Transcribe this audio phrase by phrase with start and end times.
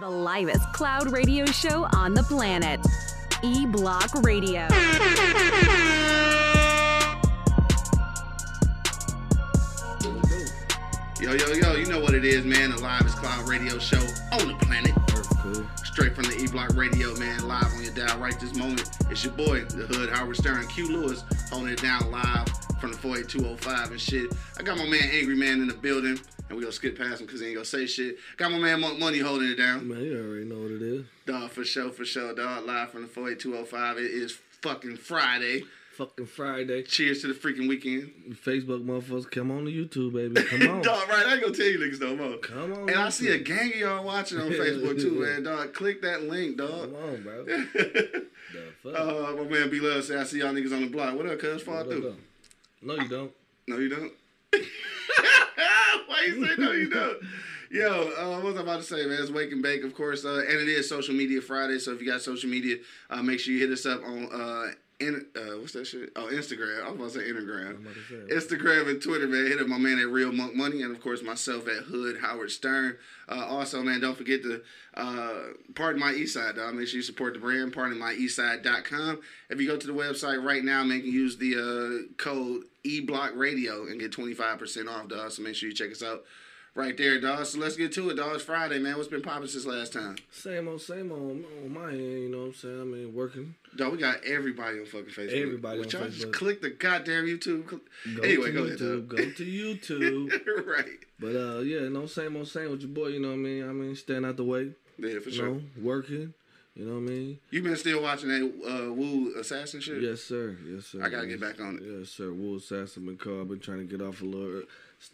[0.00, 2.80] The livest cloud radio show on the planet.
[3.42, 4.66] E Block Radio.
[11.20, 12.70] Yo, yo, yo, you know what it is, man.
[12.70, 14.00] The livest Cloud Radio Show
[14.32, 14.92] on the planet.
[15.42, 15.64] Cool.
[15.84, 17.46] Straight from the E Block Radio, man.
[17.46, 18.90] Live on your dial right this moment.
[19.10, 22.48] It's your boy, the Hood Howard Stern, Q Lewis, holding it down live
[22.80, 24.32] from the 48205 and shit.
[24.58, 26.18] I got my man Angry Man in the building,
[26.52, 28.18] and we gonna skip past him because he ain't gonna say shit.
[28.36, 29.88] Got my man Monk Money holding it down.
[29.88, 31.06] Man, you already know what it is.
[31.24, 32.66] Dog, for sure, for sure, dog.
[32.66, 33.96] Live from the 48205.
[33.96, 35.62] It is fucking Friday.
[35.96, 36.82] Fucking Friday.
[36.82, 38.12] Cheers to the freaking weekend.
[38.44, 40.46] Facebook motherfuckers, come on to YouTube, baby.
[40.46, 40.82] Come on.
[40.82, 41.24] dog, right?
[41.26, 42.36] I ain't gonna tell you niggas no more.
[42.36, 42.90] Come on.
[42.90, 45.44] And I see a gang of y'all watching on Facebook too, man.
[45.44, 46.92] Dog, click that link, dog.
[46.92, 47.44] Come on, bro.
[47.44, 48.26] the
[48.82, 48.94] fuck?
[48.94, 51.16] uh, my man B Love said, I see y'all niggas on the block.
[51.16, 51.62] What up, cuz?
[51.62, 52.14] Fall What through.
[52.82, 53.32] No, you don't.
[53.68, 54.12] No, you don't.
[56.12, 57.18] Why you say no, you don't?
[57.70, 59.18] Yo, uh, what was I about to say, man?
[59.18, 61.78] It's Wake and Bake, of course, uh, and it is Social Media Friday.
[61.78, 62.76] So if you got social media,
[63.08, 64.72] uh, make sure you hit us up on uh,
[65.06, 66.10] in, uh, what's that shit?
[66.16, 66.84] Oh, Instagram.
[66.84, 67.84] I was about to say Instagram.
[67.84, 68.34] To say.
[68.34, 69.46] Instagram and Twitter, man.
[69.46, 72.50] Hit up my man at Real Monk Money, and of course myself at Hood Howard
[72.50, 72.96] Stern.
[73.28, 74.62] Uh, also, man, don't forget to
[74.94, 75.34] uh,
[75.74, 76.74] pardon my Eastside, dog.
[76.74, 77.72] Make sure you support the brand.
[77.74, 79.20] PardonMyEastside.com.
[79.50, 82.64] If you go to the website right now, man, you can use the uh, code
[82.84, 85.30] eBlockRadio and get twenty five percent off, dog.
[85.30, 86.24] So make sure you check us out
[86.74, 87.46] right there, dog.
[87.46, 88.34] So let's get to it, dog.
[88.34, 88.96] It's Friday, man.
[88.96, 90.16] What's been popping since last time?
[90.30, 92.80] Same old, same old on my end, you know what I'm saying?
[92.80, 93.54] I mean, working.
[93.76, 95.42] Dog, we got everybody on fucking Facebook.
[95.42, 96.32] Everybody Would on y'all just Facebook.
[96.32, 97.66] click the goddamn YouTube.
[97.68, 97.80] Go
[98.22, 99.08] anyway, to go ahead, YouTube.
[99.08, 99.16] dog.
[99.16, 99.44] Go to
[100.44, 100.66] YouTube.
[100.66, 100.98] right.
[101.18, 103.08] but uh, yeah, no same old, same with your boy.
[103.08, 103.68] You know what I mean?
[103.68, 104.70] I mean, staying out the way.
[104.98, 105.48] Yeah, for sure.
[105.52, 106.34] know, working.
[106.74, 107.38] You know what I mean?
[107.50, 110.00] You been still watching that uh, Wu assassin shit?
[110.00, 110.56] Yes, sir.
[110.66, 111.02] Yes, sir.
[111.02, 111.82] I gotta get back on it.
[111.84, 112.32] Yes, sir.
[112.32, 113.50] Will Assassin been called.
[113.50, 114.62] Been trying to get off a little.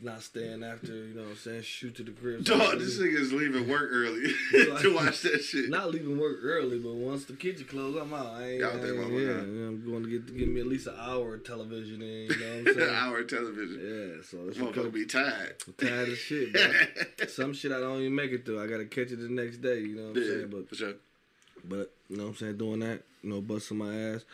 [0.00, 1.62] Not staying after, you know what I'm saying?
[1.62, 2.44] Shoot to the crib.
[2.44, 5.71] Dog, this nigga is leaving work early to watch that shit.
[5.71, 8.26] Not leaving work early, but once the kitchen closed, I'm out.
[8.34, 10.87] I ain't, think ain't- about yeah, I'm going to get to give me at least
[10.88, 12.94] an hour of television in, you know what I'm saying?
[12.94, 13.81] Hour of television.
[13.81, 15.56] Yeah, so it's gonna be tired.
[15.66, 17.31] I'm tired of shit.
[17.31, 18.62] Some shit I don't even make it through.
[18.62, 20.49] I gotta catch it the next day, you know what I'm Yeah, saying?
[20.50, 20.93] But for sure.
[21.65, 24.25] but you know what I'm saying, doing that, you know, busting my ass,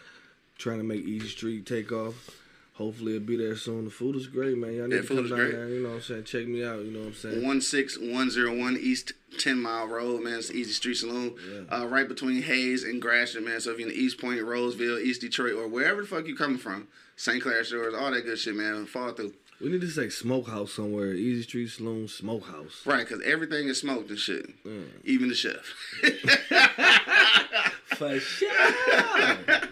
[0.59, 2.29] trying to make Easy Street take off.
[2.75, 3.85] Hopefully it'll be there soon.
[3.85, 4.75] The food is great, man.
[4.75, 5.53] Y'all need Yeah, to food come down great.
[5.53, 6.25] there, you know what I'm saying?
[6.25, 7.41] Check me out, you know what I'm saying?
[7.63, 10.35] 16101 East 10 Mile Road, man.
[10.41, 11.35] It's Easy Street Saloon.
[11.71, 11.77] Yeah.
[11.83, 13.61] Uh, right between Hayes and Gratiot, man.
[13.61, 16.89] So if you're in Eastpointe, Roseville, East Detroit, or wherever the fuck you coming from,
[17.17, 17.41] St.
[17.41, 18.87] Clair Shores, all that good shit, man.
[18.87, 19.35] Fall through.
[19.61, 21.15] We need to say smokehouse somewhere.
[21.15, 22.83] Easy Street Saloon Smokehouse.
[22.85, 24.65] Right, because everything is smoked and shit.
[24.65, 24.87] Mm.
[25.05, 25.65] Even the chef.
[27.97, 28.51] For sure.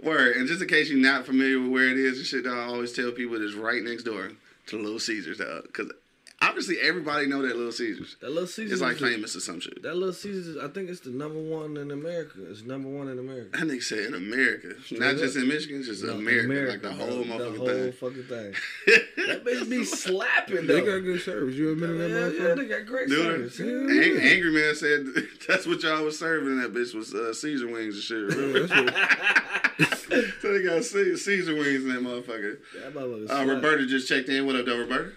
[0.00, 0.36] Word.
[0.36, 2.92] And just in case you're not familiar with where it is and shit, I always
[2.92, 4.30] tell people it is right next door
[4.66, 5.64] to Little Caesars, dog.
[5.64, 5.92] Because
[6.40, 8.16] obviously everybody know that Little Caesars.
[8.20, 8.72] That little Caesars.
[8.72, 9.82] It's like is the- famous or some shit.
[9.82, 12.38] That little Caesars, I think it's the number one in America.
[12.50, 13.50] It's number one in America.
[13.58, 14.68] That nigga said in America.
[14.92, 17.92] Not just in Michigan, just No, America, Like the whole the motherfucking whole thing.
[17.92, 18.54] fucking thing.
[18.86, 20.86] that bitch be slapping They though.
[20.86, 21.54] got good service.
[21.54, 22.56] You ever been in that yeah, yeah, motherfucker?
[22.56, 23.60] they got great Dude, service.
[23.60, 24.30] Ang- yeah.
[24.30, 25.06] Angry Man said
[25.48, 26.58] that's what y'all was serving.
[26.60, 28.16] That bitch was uh, Caesar wings and shit.
[28.36, 28.66] Remember?
[29.78, 32.58] That's what, so they got Caesar wings in that motherfucker.
[32.82, 33.54] That motherfucker Uh.
[33.54, 34.46] Roberta just checked in.
[34.46, 35.12] What up, though, Roberta?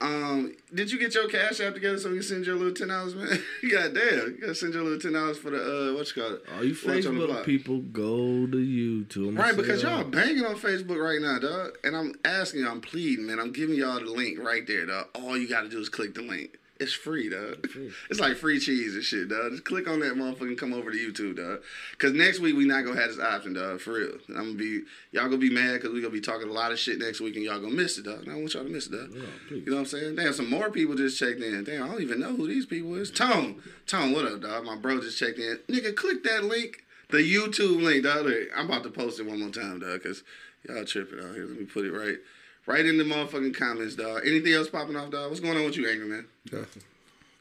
[0.00, 2.72] Um, did you get your cash app together so we can send you a little
[2.72, 3.26] ten dollars, man?
[3.70, 6.22] God damn, you gotta send you a little ten dollars for the uh, what you
[6.22, 6.44] call it?
[6.54, 9.36] All you Facebook people, go to YouTube.
[9.36, 11.78] Right, because y'all banging on Facebook right now, dog.
[11.82, 13.40] And I'm asking you, I'm pleading, man.
[13.40, 15.08] I'm giving y'all the link right there, dog.
[15.14, 16.58] All you gotta do is click the link.
[16.80, 17.68] It's free, dog.
[17.68, 17.90] Free.
[18.10, 19.50] It's like free cheese and shit, dog.
[19.50, 21.62] Just click on that motherfucker and come over to YouTube, dog.
[21.98, 23.80] Cause next week we not gonna have this option, dog.
[23.80, 24.18] For real.
[24.28, 26.78] I'm gonna be y'all gonna be mad because we gonna be talking a lot of
[26.78, 28.20] shit next week and y'all gonna miss it, dog.
[28.20, 29.10] And I don't want y'all to miss it, dog.
[29.12, 29.56] Yeah.
[29.56, 30.16] You know what I'm saying?
[30.16, 31.64] Damn, some more people just checked in.
[31.64, 33.10] Damn, I don't even know who these people is.
[33.10, 34.64] Tone, Tone, what up, dog?
[34.64, 35.58] My bro just checked in.
[35.68, 38.30] Nigga, click that link, the YouTube link, dog.
[38.56, 40.22] I'm about to post it one more time, dog, because
[40.68, 41.46] y'all tripping out here.
[41.46, 42.18] Let me put it right,
[42.68, 44.20] right in the motherfucking comments, dog.
[44.24, 45.30] Anything else popping off, dog?
[45.30, 46.26] What's going on with you, angry man?
[46.52, 46.82] nothing.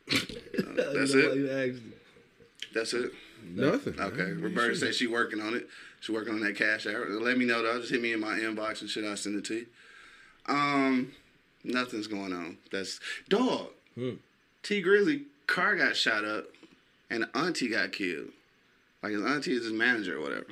[0.76, 1.30] That's it?
[1.30, 1.92] why You asked me.
[2.74, 3.12] That's it.
[3.44, 4.00] Nothing.
[4.00, 4.24] Okay.
[4.24, 4.42] man.
[4.42, 5.68] Roberta said she working on it.
[6.00, 6.96] She working on that cash app.
[7.10, 7.82] Let me know, dog.
[7.82, 9.04] Just hit me in my inbox and shit.
[9.04, 9.66] I'll send it to you.
[10.48, 11.12] Um,
[11.64, 12.58] nothing's going on.
[12.72, 13.68] That's dog.
[13.96, 14.12] Hmm.
[14.64, 16.46] Tee Grizzley car got shot up
[17.10, 18.30] and the auntie got killed.
[19.04, 20.48] Like his auntie is his manager or whatever.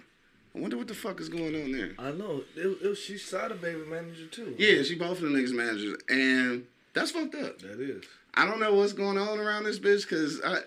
[0.56, 1.92] I wonder what the fuck is going on there.
[2.00, 2.44] I know.
[2.56, 4.56] It, it, she shot a baby manager too.
[4.58, 7.60] Yeah, she both of the niggas managers, and that's fucked up.
[7.60, 8.06] That is.
[8.34, 10.60] I don't know what's going on around this bitch because I.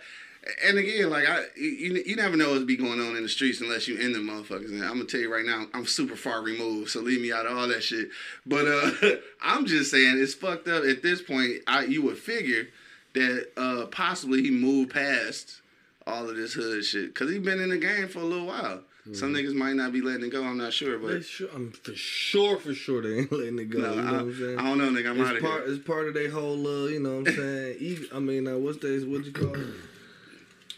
[0.65, 3.61] And again, like I, you, you never know what's be going on in the streets
[3.61, 4.69] unless you in the motherfuckers.
[4.69, 7.45] And I'm gonna tell you right now, I'm super far removed, so leave me out
[7.45, 8.09] of all that shit.
[8.47, 10.85] But uh, I'm just saying it's fucked up.
[10.85, 12.69] At this point, I you would figure
[13.15, 15.61] that uh, possibly he moved past
[16.07, 18.83] all of this hood shit because he been in the game for a little while.
[19.15, 20.45] Some niggas might not be letting it go.
[20.45, 23.81] I'm not sure, but sure, I'm for sure, for sure they ain't letting it go.
[23.81, 24.59] no, you know I, what I'm saying?
[24.59, 25.11] I don't know, nigga.
[25.11, 25.65] I'm out of part.
[25.65, 25.75] here.
[25.75, 26.67] It's part of their whole.
[26.67, 27.77] Uh, you know what I'm saying?
[27.81, 28.99] Ego, I mean, uh, what's they?
[29.01, 29.67] What you call it?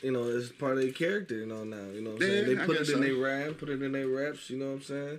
[0.02, 1.36] You know, it's part of their character.
[1.36, 1.90] You know now.
[1.92, 2.56] You know what I'm saying?
[2.56, 2.98] They put it in so.
[2.98, 4.50] their rap, put it in their raps.
[4.50, 5.18] You know what I'm saying?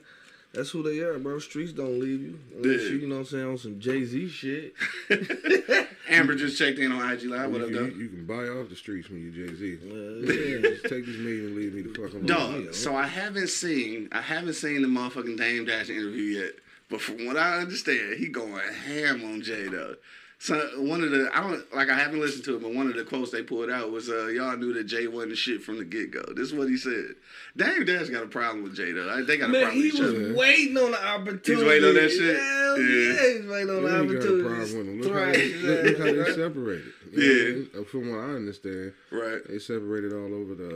[0.54, 1.40] That's who they are, bro.
[1.40, 2.40] Streets don't leave you.
[2.56, 4.74] Unless you, you know what I'm saying, on some Jay Z shit.
[6.10, 7.52] Amber just checked in on IG Live.
[7.52, 7.96] What you, up, can, though?
[7.96, 9.80] you can buy off the streets when you Jay Z.
[9.82, 10.70] Uh, yeah.
[10.70, 12.26] Just take this million and leave me the fuck alone.
[12.26, 12.74] Dog.
[12.74, 16.52] So I haven't seen I haven't seen the motherfucking Dame Dash interview yet.
[16.90, 19.96] But from what I understand, he going ham on Jay though.
[20.44, 22.96] So one of the I don't like I haven't listened to it, but one of
[22.96, 25.86] the quotes they pulled out was uh y'all knew that Jay wasn't shit from the
[25.86, 26.24] get go.
[26.36, 27.14] This is what he said.
[27.56, 29.08] Dame Dash got a problem with Jay though.
[29.08, 30.34] I- They got a problem he with each was other.
[30.34, 31.54] waiting on the opportunity.
[31.54, 32.38] He's waiting on that shit?
[32.40, 33.14] Hell Yeah.
[33.14, 34.44] yeah, he's waiting on the Yeah, he got a opportunity.
[34.44, 35.02] problem with him.
[35.02, 36.36] Look how, they, look, look how they right?
[36.36, 36.94] separated.
[37.12, 37.78] Yeah.
[37.78, 39.42] Know, uh, From what I understand, Right.
[39.48, 40.70] they separated all over the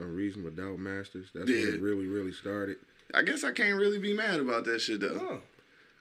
[0.00, 1.28] uh, Unreasonable Doubt Masters.
[1.34, 1.60] That's Yeah.
[1.64, 2.76] where it really, really started.
[3.14, 5.16] I guess I can't really be mad about that shit though.
[5.18, 5.40] Oh.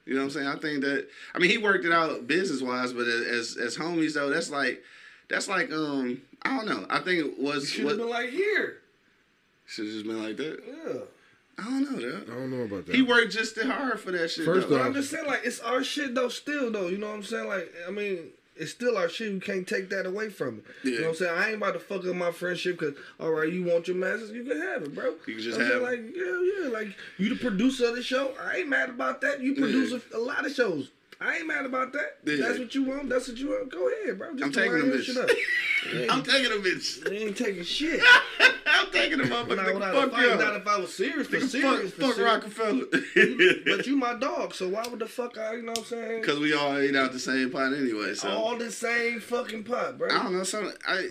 [0.05, 0.47] You know what I'm saying?
[0.47, 4.13] I think that I mean he worked it out business wise, but as as homies
[4.13, 4.83] though, that's like
[5.29, 6.85] that's like um I don't know.
[6.89, 8.79] I think it was should what have been like here.
[9.65, 10.63] should have just been like that.
[10.65, 10.99] Yeah.
[11.59, 12.31] I don't know though.
[12.31, 12.95] I don't know about that.
[12.95, 14.45] He worked just as hard for that shit.
[14.45, 14.77] First though.
[14.77, 16.29] But I'm just saying, like, it's our shit though.
[16.29, 17.47] Still though, you know what I'm saying?
[17.47, 18.29] Like, I mean,
[18.59, 19.31] it's still our shit.
[19.31, 20.63] You can't take that away from it.
[20.83, 21.37] You know what I'm saying?
[21.37, 24.31] I ain't about to fuck up my friendship because, all right, you want your masters,
[24.31, 25.15] you can have it, bro.
[25.25, 28.33] You can just I'm have like, yeah, yeah, like you the producer of the show.
[28.41, 29.41] I ain't mad about that.
[29.41, 30.91] You produce a, a lot of shows.
[31.21, 32.17] I ain't mad about that.
[32.25, 32.47] Yeah.
[32.47, 33.09] That's what you want.
[33.09, 33.69] That's what you want.
[33.71, 34.31] Go ahead, bro.
[34.35, 35.03] Just I'm taking line them bitch.
[35.03, 35.29] shit up.
[35.91, 37.11] You ain't- I'm taking a bitch.
[37.11, 38.01] you ain't taking shit.
[38.65, 39.73] I'm taking a Not motherfucker.
[39.73, 40.21] without a Fuck fight.
[40.23, 40.35] you.
[40.37, 41.27] Not if I was serious.
[41.27, 41.91] For serious.
[41.91, 42.33] fuck, for fuck serious.
[42.33, 43.75] Roc-A-Fella.
[43.77, 46.21] But you my dog, so why would the fuck I, you know what I'm saying?
[46.21, 48.13] Because we all ate out the same pot anyway.
[48.13, 50.07] So All the same fucking pot, bro.
[50.09, 50.43] I don't know.
[50.43, 51.07] Some I,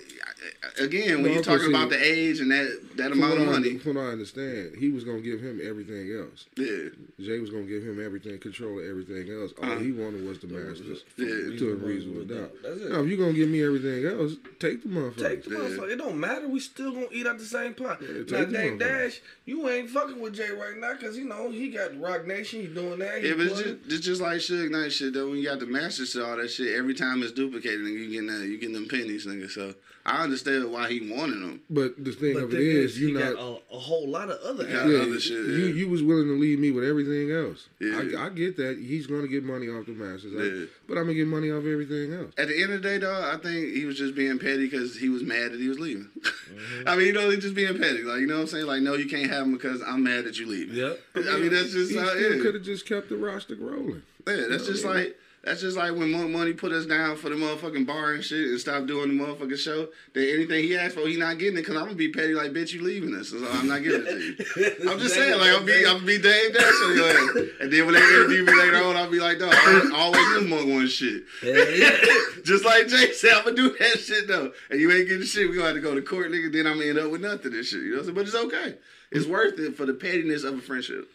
[0.78, 3.46] I again when No, you're talking about the age and that that From amount of
[3.46, 6.46] money, from what I understand, he was gonna give him everything else.
[6.56, 6.88] yeah,
[7.20, 9.52] Jay was gonna give him everything, control everything else.
[9.62, 9.78] All Uh-huh.
[9.80, 11.04] he wanted was the masters.
[11.16, 11.58] Yeah.
[11.58, 12.52] To a reasonable doubt.
[12.62, 12.90] That's it.
[12.90, 15.28] Now, if you're gonna give me everything else, take the motherfucker.
[15.28, 15.90] Take the motherfucker.
[15.90, 16.48] It don't matter.
[16.48, 18.00] We still gonna eat out the same pot.
[18.00, 18.78] Yeah, now, take Dame.
[18.78, 22.60] Dash, you ain't fucking with Jay right now because you know he got Roc Nation.
[22.60, 23.22] He doing that.
[23.22, 25.28] He yeah, but it's just, it's just like Suge Knight shit though.
[25.28, 28.10] When you got the masters to all that shit, every time it's duplicated, and you
[28.10, 29.50] getting that, you getting them pennies, nigga.
[29.50, 29.74] So
[30.08, 31.60] I understand why he wanted them.
[31.68, 33.34] But the thing But of the it thing is, is, you he not.
[33.34, 34.66] got a, a whole lot of other.
[34.68, 35.02] Yeah.
[35.02, 35.74] other shit, You yeah.
[35.74, 37.68] you was willing to leave me with everything else.
[37.80, 38.00] Yeah.
[38.18, 41.04] I, I get that he's going to get money off the masters, I- but I'm
[41.04, 42.32] gonna get money off everything else.
[42.38, 44.96] At the end of the day, though, I think he was just being petty because
[44.96, 46.08] he was mad that he was leaving.
[46.18, 46.88] Mm-hmm.
[46.88, 48.02] I mean, you know, he just being petty.
[48.02, 48.66] Like, you know what I'm saying?
[48.66, 50.74] Like, no, you can't have him because I'm mad that you leaving.
[50.76, 50.98] Yep.
[51.16, 54.02] I mean, that's just He how it could have just kept the roster rolling.
[54.26, 57.36] Yeah, that's just like that's just like when Monk Money put us down for the
[57.36, 59.88] motherfucking bar and shit and stop doing the motherfucking show.
[60.12, 62.52] That anything he asked for, he not getting it because I'm gonna be petty like
[62.52, 64.74] bitch, you leaving us, so I'm not giving it to you.
[64.90, 67.36] I'm just saying, like I'm be I'm be Dame Dash on your ass.
[67.60, 70.48] And then when they interview me later on, I'll be like, dog, I always knew
[70.48, 71.24] Monk wanted shit.
[72.44, 74.52] Just like Jay said, I'm gonna do that shit though.
[74.70, 76.52] And you ain't getting shit, we gonna have to go to court, nigga.
[76.52, 77.82] Then I'm gonna end up with nothing and shit.
[77.82, 78.14] You know what I'm saying?
[78.16, 78.78] But it's okay.
[79.12, 81.08] It's worth it for the pettiness of a friendship.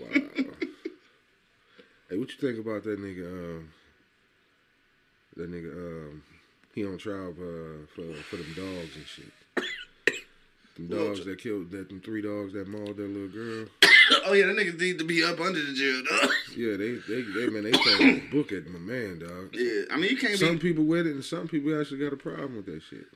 [0.00, 0.20] Wow.
[2.14, 3.26] hey, what you think about that nigga?
[3.26, 3.68] Um,
[5.36, 6.22] that nigga, um,
[6.74, 9.32] he on trial uh, for for them dogs and shit.
[10.76, 13.66] Them dogs that killed that them three dogs that mauled that little girl.
[14.26, 16.30] oh yeah, that nigga need to be up under the jail, dog.
[16.56, 19.50] Yeah, they they, they man they throwing a book at my man, dog.
[19.52, 20.70] Yeah, I mean you can't Some be.
[20.70, 23.06] people with it, and some people actually got a problem with that shit.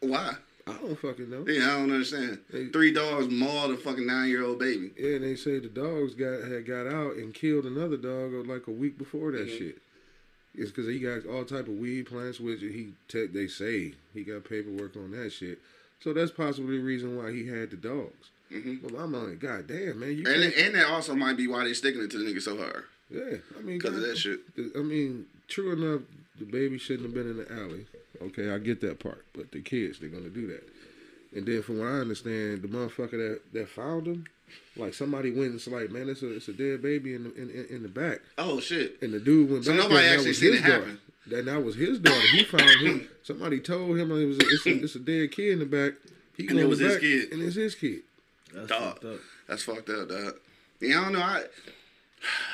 [0.00, 0.34] Why?
[0.66, 1.44] I don't fucking know.
[1.46, 2.38] Yeah, I don't understand.
[2.50, 2.68] Hey.
[2.68, 4.92] Three dogs mauled a fucking nine year old baby.
[4.96, 8.50] Yeah, and they say the dogs got had got out and killed another dog uh,
[8.52, 9.58] like a week before that Mhm.
[9.58, 9.78] shit.
[10.54, 14.22] It's because he got all type of weed plants, which he te- they say he
[14.22, 15.58] got paperwork on that shit.
[16.00, 18.28] So that's possibly the reason why he had the dogs.
[18.52, 18.82] Mhm.
[18.82, 21.72] But I'm like, God damn, man, you And and that also might be why they
[21.74, 23.36] sticking it to the nigga so hard yeah.
[23.58, 24.40] I mean, because of that shit.
[24.76, 26.02] I mean, true enough,
[26.38, 27.86] the baby shouldn't have been in the alley.
[28.26, 29.24] Okay, I get that part.
[29.34, 30.68] But the kids, they're gonna do that.
[31.34, 34.26] And then, from what I understand, the motherfucker that, that found him,
[34.76, 37.34] like somebody went and was like, man, it's a it's a dead baby in the
[37.34, 38.20] in, in, in the back.
[38.38, 38.98] Oh shit.
[39.02, 40.74] And the dude went So back nobody there, actually was seen his it daughter.
[40.80, 40.98] happen.
[41.28, 42.20] That that was his daughter.
[42.32, 43.08] He found him.
[43.22, 45.94] Somebody told him it was a, it's, a, it's a dead kid in the back.
[46.36, 47.32] He And it goes was his kid.
[47.32, 48.00] and it's his kid.
[48.52, 48.80] That's Dog.
[48.94, 49.20] fucked up.
[49.48, 50.34] That's fucked up, dog.
[50.80, 51.20] Yeah, I don't know.
[51.20, 51.44] I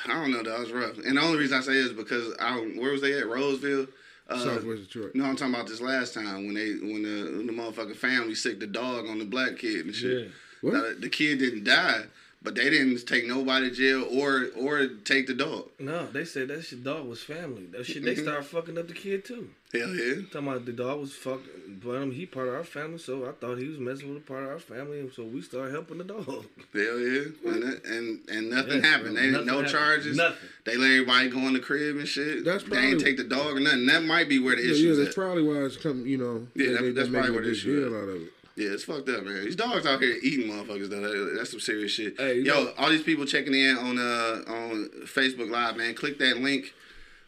[0.06, 0.60] I don't know, dog.
[0.62, 0.98] It's rough.
[0.98, 3.26] And the only reason I say it is because I where was they at?
[3.26, 3.87] Roseville.
[4.28, 5.14] Uh, Southwest Detroit.
[5.14, 8.35] No, I'm talking about this last time when they when the when the motherfucking family
[8.35, 10.25] sick the dog on the black kid and shit.
[10.25, 10.28] Yeah.
[10.61, 10.73] What?
[10.75, 12.04] Now, the kid didn't die,
[12.42, 15.71] but they didn't take nobody to jail or or take the dog.
[15.78, 17.66] No, they said that shit dog was family.
[17.73, 18.23] That shit they Mhm.
[18.23, 19.50] started fucking up the kid too.
[19.73, 20.14] Hell yeah.
[20.33, 23.33] Talking about the dog was fucking, but um, he part of our family, so I
[23.33, 25.99] thought he was messing with a part of our family, and so we started helping
[25.99, 26.25] the dog.
[26.26, 27.25] Hell yeah.
[27.45, 29.14] And that, and, and nothing Yeah, happened.
[29.16, 29.23] bro.
[29.23, 29.68] They Nothing no happened.
[29.73, 30.16] charges.
[30.16, 30.49] Nothing.
[30.64, 32.45] They let everybody go in the crib and shit.
[32.47, 33.85] That's probably, they ain't probably- take the dog or nothing.
[33.87, 35.14] That might be where the Yeah, issue yeah, is that's at.
[35.16, 36.07] probably why it's come.
[36.07, 38.09] You know, Yeah, they- that- they- that's they probably making what a it big out
[38.09, 38.33] of it.
[38.58, 39.44] Yeah, it's fucked up, man.
[39.44, 41.00] These dogs out here eating motherfuckers though.
[41.00, 42.18] That- That's some serious shit.
[42.18, 45.94] Hey, Yo, know- all these people checking in on uh on Facebook Live, man.
[45.94, 46.74] Click that link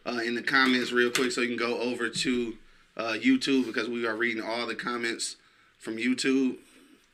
[0.05, 2.57] uh, in the comments real quick so you can go over to
[2.97, 5.37] uh, YouTube because we are reading all the comments
[5.79, 6.57] from YouTube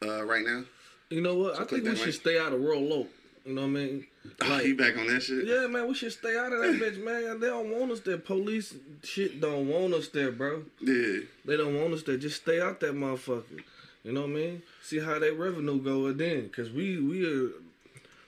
[0.05, 0.63] uh, right now.
[1.09, 1.55] You know what?
[1.57, 3.09] So I think we that should stay out of Royal Oak.
[3.45, 4.07] You know what I mean?
[4.41, 5.45] Like, you back on that shit?
[5.47, 7.39] Yeah, man, we should stay out of that bitch, man.
[7.39, 8.17] They don't want us there.
[8.17, 10.63] Police shit don't want us there, bro.
[10.81, 11.19] Yeah.
[11.45, 12.17] They don't want us there.
[12.17, 13.63] Just stay out that motherfucker.
[14.07, 14.61] You know what I mean?
[14.81, 17.49] See how that revenue go then, cause we we are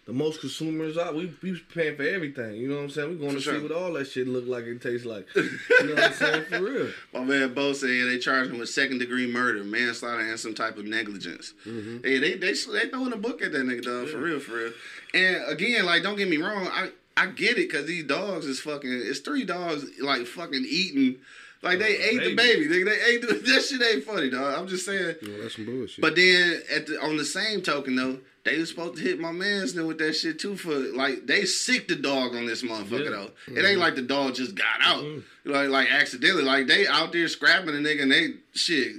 [0.05, 1.15] the most consumers out.
[1.15, 2.55] We we paying for everything.
[2.55, 3.09] You know what I'm saying?
[3.11, 5.25] We going to For see what all that shit look like and taste like.
[5.35, 5.43] You
[5.83, 6.45] know what I'm saying?
[6.49, 6.89] For real.
[7.13, 10.77] My man Bo said they charged him with second degree murder, manslaughter, and some type
[10.77, 11.53] of negligence.
[11.65, 12.03] Mm-hmm.
[12.03, 14.73] Hey, they they they throwing a book at that nigga dog for real, for real.
[15.13, 18.59] And again, like don't get me wrong, I I get it because these dogs is
[18.59, 18.91] fucking.
[18.91, 21.19] It's three dogs like fucking eating.
[21.61, 22.67] Like they ate the baby.
[22.67, 22.85] baby, nigga.
[22.85, 24.57] They ate the, that shit ain't funny, dog.
[24.57, 25.15] I'm just saying.
[25.21, 26.01] You that's some bullshit.
[26.01, 29.31] But then at the, on the same token though, they was supposed to hit my
[29.31, 33.05] man's then with that shit too for like they sick the dog on this motherfucker
[33.05, 33.09] Yeah.
[33.09, 33.31] though.
[33.47, 33.79] It ain't mm-hmm.
[33.79, 35.51] like the dog just got out mm-hmm.
[35.51, 36.43] like like accidentally.
[36.43, 38.95] Like they out there scrapping a nigga and they shit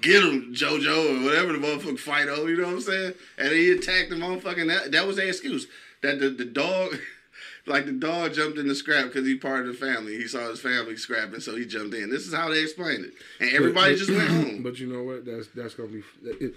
[0.00, 2.48] get him JoJo or whatever the motherfucker fight over.
[2.48, 3.14] You know what I'm saying?
[3.38, 5.66] And he attacked the motherfucking that that was their excuse
[6.02, 6.96] that the the dog.
[7.66, 10.16] Like the dog jumped in the scrap because he part of the family.
[10.16, 12.10] He saw his family scrapping, so he jumped in.
[12.10, 14.62] This is how they explained it, and everybody But- just went home.
[14.62, 15.24] But you know what?
[15.24, 16.02] That's that's gonna be.
[16.24, 16.54] It,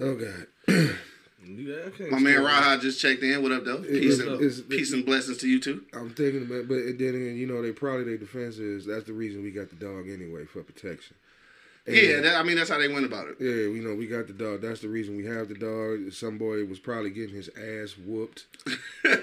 [0.00, 0.46] oh God.
[1.46, 2.46] Yeah, I can't My man stand.
[2.48, 3.42] Raha just checked in.
[3.42, 3.76] What up, though?
[3.82, 5.84] It- Peace, and, it's- peace and blessings to you too.
[5.94, 9.12] I'm thinking about, but then again, you know, they probably their defense is that's the
[9.12, 11.14] reason we got the dog anyway for protection.
[11.88, 13.36] And- Yeah, that, I mean that's how they went about it.
[13.40, 14.60] Yeah, you know, we got the dog.
[14.60, 16.12] That's the reason we have the dog.
[16.12, 18.46] Some boy was probably getting his ass whooped.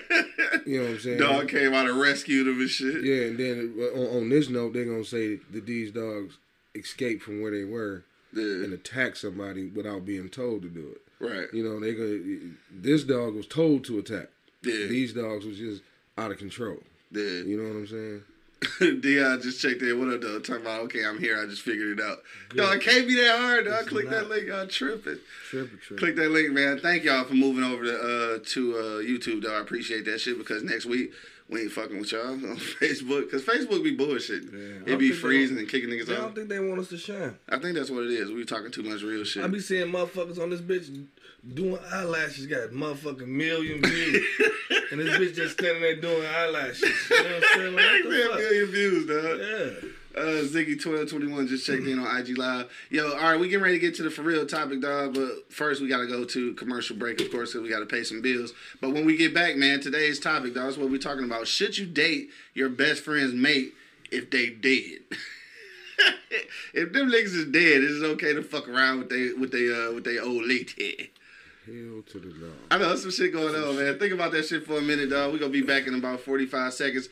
[0.65, 1.19] You know what I'm saying?
[1.19, 3.03] Dog came out and rescued him and shit.
[3.03, 6.37] Yeah, and then uh, on, on this note, they're gonna say that these dogs
[6.73, 8.03] escaped from where they were
[8.33, 11.01] and Yeah, attacked somebody without being told to do it.
[11.23, 11.47] right.
[11.53, 12.53] You know, they gonna.
[12.71, 14.29] This dog was told to attack.
[14.63, 15.83] Yeah, These dogs was just
[16.17, 16.77] out of control.
[17.11, 17.21] yeah.
[17.21, 18.23] You know what I'm saying?
[19.01, 19.99] Dion just checked in.
[19.99, 20.39] What up, though?
[20.39, 21.41] Talking about okay, I'm here.
[21.41, 22.19] I just figured it out.
[22.53, 23.65] No, it can't be that hard.
[23.65, 24.49] Dog, click that link.
[24.51, 25.19] I'm tripping.
[25.49, 25.97] Tripping, tripping.
[25.97, 26.79] Click that link, man.
[26.79, 29.55] Thank y'all for moving over to uh to uh YouTube, though.
[29.55, 31.11] I appreciate that shit because next week
[31.49, 34.43] we ain't fucking with y'all on Facebook because Facebook be bullshit.
[34.43, 34.93] Yeah.
[34.93, 36.17] It be freezing and kicking niggas out.
[36.17, 37.37] I don't think they want us to shine.
[37.49, 38.31] I think that's what it is.
[38.31, 39.43] We talking too much real shit.
[39.43, 41.05] I be seeing motherfuckers on this bitch
[41.53, 44.25] doing eyelashes, got motherfucking million views.
[44.91, 46.81] and this bitch just standing there doing eyelashes.
[47.09, 47.75] You know what I'm saying?
[47.75, 48.37] Like, what the fuck?
[48.37, 49.39] million views, dog.
[49.39, 49.89] Yeah.
[50.15, 52.71] Uh, Ziggy twelve twenty one just checked in on IG Live.
[52.89, 55.13] Yo, all right, we getting ready to get to the for real topic, dog.
[55.13, 58.21] But first, we gotta go to commercial break, of course, because we gotta pay some
[58.21, 58.53] bills.
[58.79, 61.47] But when we get back, man, today's topic, dog, is what we talking about.
[61.47, 63.73] Should you date your best friend's mate
[64.09, 65.01] if they dead?
[66.73, 69.93] if them niggas is dead, it's okay to fuck around with they with they uh
[69.93, 71.11] with they old lady.
[71.65, 72.51] Hell to the no.
[72.69, 73.97] I know some shit going on, man.
[73.97, 75.33] Think about that shit for a minute, dog.
[75.33, 77.09] We're gonna be back in about 45 seconds.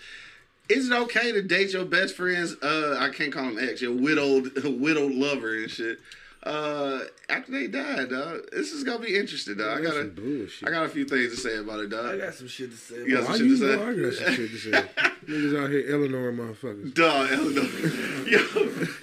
[0.69, 3.93] Is it okay to date your best friend's uh I can't call them ex, your
[3.93, 6.00] widowed widowed lover and shit?
[6.43, 8.41] Uh after they died, dog.
[8.51, 9.79] This is gonna be interesting, dog.
[9.79, 10.67] I got some a, bullshit.
[10.67, 12.05] I got a few things to say about it, dog.
[12.05, 12.22] I dog.
[12.22, 12.95] got some shit to say.
[12.98, 13.74] You got some Why shit you to say?
[13.74, 14.72] I got some shit to say?
[15.25, 16.93] Niggas out here Eleanor motherfuckers.
[16.93, 17.63] Dog, Eleanor.
[18.27, 18.39] Yo,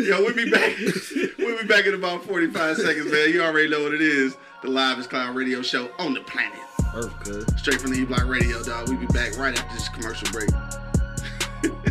[0.05, 0.77] yo, we'll be back.
[1.41, 3.31] We'll be back in about 45 seconds, man.
[3.31, 4.37] You already know what it is.
[4.63, 6.59] The Live is Cloud radio show on the planet.
[6.95, 7.47] Earth, cuz.
[7.57, 8.91] Straight from the E Block Radio, dog.
[8.91, 10.53] We'll be back right after this commercial break.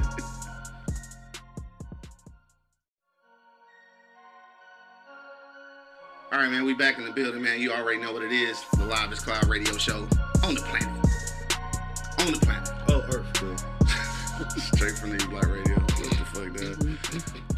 [6.31, 7.59] All right, man, we back in the building, man.
[7.59, 8.63] You already know what it is.
[8.77, 10.07] The Live is Cloud Radio Show
[10.43, 10.89] on the planet.
[12.19, 12.69] On the planet.
[12.88, 14.63] Oh, Earth, cuz.
[14.75, 15.73] Straight from the E Block Radio.
[15.73, 16.88] What the fuck, dog?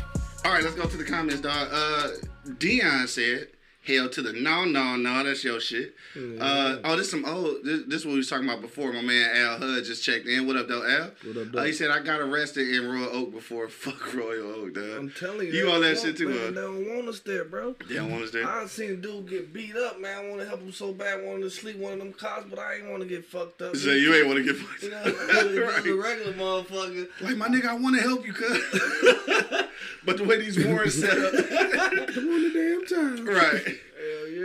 [0.45, 1.67] All right, let's go to the comments, dog.
[1.69, 2.11] Uh,
[2.59, 3.49] Dion said,
[3.83, 5.23] Hell to the no, no, no.
[5.23, 5.95] That's your shit.
[6.15, 7.63] Uh, oh, this some old.
[7.63, 8.93] This, this what we was talking about before.
[8.93, 10.45] My man Al Hud just checked in.
[10.45, 11.09] What up, though, Al?
[11.25, 13.67] What up, Uh, he said I got arrested in Royal Oak before.
[13.69, 14.83] Fuck Royal Oak, dog.
[14.99, 16.45] I'm telling you, You all that shit too, want- huh?
[16.45, 17.75] man, They don't want us there, bro.
[17.89, 18.47] They don't want us there.
[18.47, 20.25] I seen a dude get beat up, man.
[20.25, 22.45] I want to help him so bad, I wanted to sleep one of them cops,
[22.51, 23.75] but I ain't want to get fucked up.
[23.75, 24.83] So you ain't want to get fucked.
[24.93, 25.05] Up.
[25.07, 25.23] You know,
[25.73, 27.07] just a regular motherfucker.
[27.21, 29.63] Like my nigga, I want to help you, cuz.
[30.05, 33.25] but the way these warrants set up, Come on the damn time.
[33.25, 33.79] right,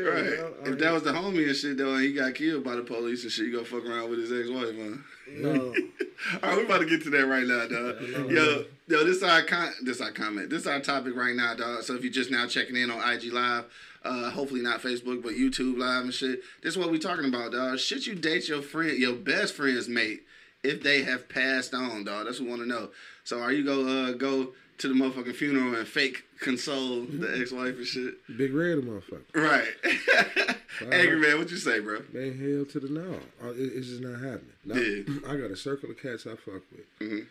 [0.06, 0.24] yeah, right.
[0.40, 0.52] man.
[0.64, 2.82] I- If that was the homie and shit though, and he got killed by the
[2.82, 5.04] police and shit, you go fuck around with his ex-wife, man.
[5.28, 5.74] no,
[6.42, 8.30] All right, we about to get to that right now, dog.
[8.30, 10.48] Yo, yo, this our con- this our comment.
[10.50, 11.82] This our topic right now, dog.
[11.82, 13.64] So if you're just now checking in on IG Live,
[14.04, 16.40] uh, hopefully not Facebook, but YouTube Live and shit.
[16.62, 17.78] This is what we talking about, dog.
[17.78, 20.22] Should you date your friend, your best friend's mate,
[20.62, 22.24] if they have passed on, dog?
[22.26, 22.90] That's what we want to know.
[23.24, 27.76] So are you go uh, go to the motherfucking funeral and fake console the ex-wife
[27.76, 28.14] and shit?
[28.36, 29.22] Big red motherfucker.
[29.34, 30.56] Right.
[30.92, 32.00] Angry man, what you say, bro?
[32.12, 33.14] Man, hell to the no.
[33.42, 34.52] Uh, It's just not happening.
[34.64, 35.02] Now, Yeah.
[35.32, 36.86] I got a circle of cats I fuck with.
[37.00, 37.26] Mhm.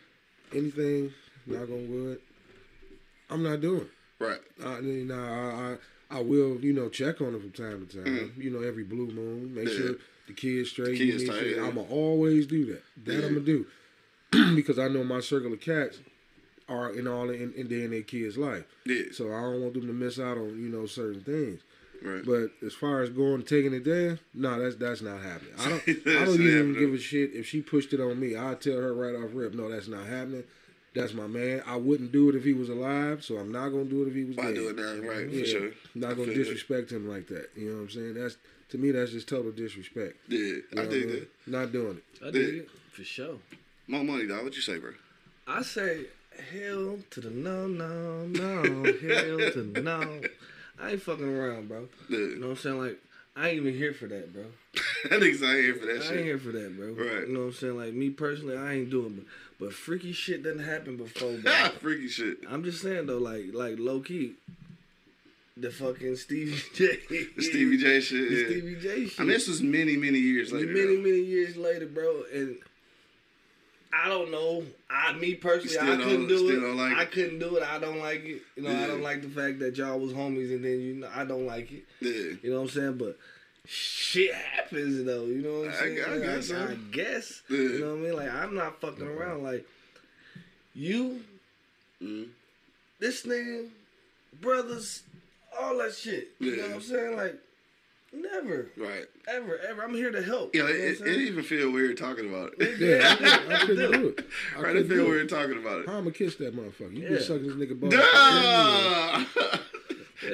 [0.54, 1.12] Anything,
[1.46, 2.20] knock on wood,
[3.30, 3.86] I'm not doing.
[4.18, 4.40] Right.
[4.64, 5.14] I, you know,
[6.10, 8.32] I, I, I will, you know, check on them from time to time.
[8.36, 9.80] You know, every blue moon, make Mm-hmm.
[9.82, 9.86] Yeah.
[9.88, 9.96] sure
[10.28, 10.96] the kids straight.
[10.98, 11.62] Kids you tight, yeah.
[11.66, 12.82] I'm gonna always do that.
[13.04, 13.26] That Yeah.
[13.26, 13.66] I'm gonna do
[14.56, 15.98] because I know my circle of cats
[16.68, 18.64] are in all in, in their in their kids' life.
[18.84, 19.02] Yeah.
[19.12, 21.60] So I don't want them to miss out on you know certain things.
[22.02, 22.22] Right.
[22.26, 25.52] But as far as going taking it there, no, that's that's not happening.
[25.58, 26.74] I don't I don't even happening.
[26.74, 28.36] give a shit if she pushed it on me.
[28.36, 30.44] I tell her right off rip, no, that's not happening.
[30.94, 31.62] That's my man.
[31.66, 34.14] I wouldn't do it if he was alive, so I'm not gonna do it if
[34.14, 34.54] he was Why dead.
[34.54, 35.08] do it now?
[35.08, 35.70] Right, Yeah, for sure.
[35.94, 36.34] not gonna feel that.
[36.34, 37.50] disrespect him like that.
[37.54, 38.14] You know what I'm saying?
[38.14, 38.36] That's
[38.70, 40.16] to me, that's just total disrespect.
[40.28, 41.14] Yeah, You I know what dig mean?
[41.16, 41.28] that.
[41.46, 42.26] Not doing it.
[42.26, 43.36] I dig it for sure.
[43.88, 44.42] More money, dog.
[44.44, 44.92] What you say, bro?
[45.46, 46.06] I say
[46.40, 50.20] hell to the no, no, no, hell to the no.
[50.80, 51.88] I ain't fucking around, bro.
[52.08, 52.18] Yeah.
[52.18, 52.78] You know what I'm saying?
[52.80, 52.98] Like,
[53.34, 54.44] I ain't even here for that, bro.
[55.10, 56.12] that niggas ain't here for that shit.
[56.12, 56.88] I ain't here for that, bro.
[56.88, 57.26] Right.
[57.28, 57.76] You know what I'm saying?
[57.78, 59.24] Like me personally, I ain't doing, but
[59.58, 61.52] but freaky shit doesn't happen before, bro.
[61.80, 62.38] Freaky shit.
[62.48, 64.34] I'm just saying though, like like low key,
[65.56, 66.98] the fucking Stevie J,
[67.36, 68.28] The Stevie J shit.
[68.28, 68.46] the Yeah.
[68.48, 69.20] Stevie J shit.
[69.20, 70.66] I mean, this was many, many years later.
[70.66, 71.02] many though.
[71.02, 72.58] many years later, bro, and.
[73.92, 74.62] I don't know.
[74.90, 76.74] I, me personally, I couldn't do it.
[76.76, 77.62] like I couldn't do it.
[77.62, 78.42] I don't like it.
[78.56, 81.08] You know, I don't like the fact that y'all was homies, and then you know,
[81.14, 81.84] I don't like it.
[82.00, 82.36] Yeah.
[82.42, 82.98] You know what I'm saying?
[82.98, 83.16] But
[83.66, 85.24] shit happens though.
[85.24, 85.98] You know what I'm saying?
[86.06, 86.62] I Like, guess so.
[86.68, 87.42] I guess.
[87.48, 87.56] Yeah.
[87.58, 88.16] You know what I mean?
[88.16, 89.42] Like I'm not fucking around.
[89.42, 89.66] Like
[90.74, 91.22] you,
[92.02, 92.26] Mhm.
[92.98, 93.68] this nigga,
[94.40, 95.02] brothers,
[95.58, 96.28] all that shit.
[96.38, 97.16] You know what I'm saying?
[97.16, 97.34] Like
[98.16, 99.04] never, Right.
[99.28, 99.82] ever, ever.
[99.84, 100.54] I'm here to help.
[100.54, 101.26] You know, you know it, it, I'm it saying?
[101.28, 102.78] even feel weird talking about it.
[102.80, 104.26] Yeah, I, couldn't- I couldn't do it.
[104.56, 105.86] I right, it feel do weird talking about it.
[105.88, 106.94] How I'ma kiss that motherfucker?
[106.96, 107.08] You Yeah.
[107.10, 107.94] been sucking this nigga balls.
[107.94, 109.24] Duh!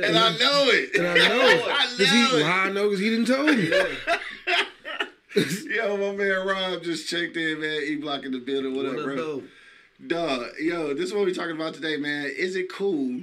[0.07, 0.97] and I know it.
[0.97, 1.63] And I know it.
[1.67, 2.47] I 'Cause he, know it.
[2.47, 3.69] how I know because he didn't tell me.
[5.75, 7.83] Yo, my man Rob just checked in, man.
[7.87, 8.75] E block in the building.
[8.77, 9.17] What, What up, up, bro?
[9.17, 9.43] though?
[10.07, 12.31] Dog, yo, this is what we talking about today, man.
[12.37, 13.23] Is it cool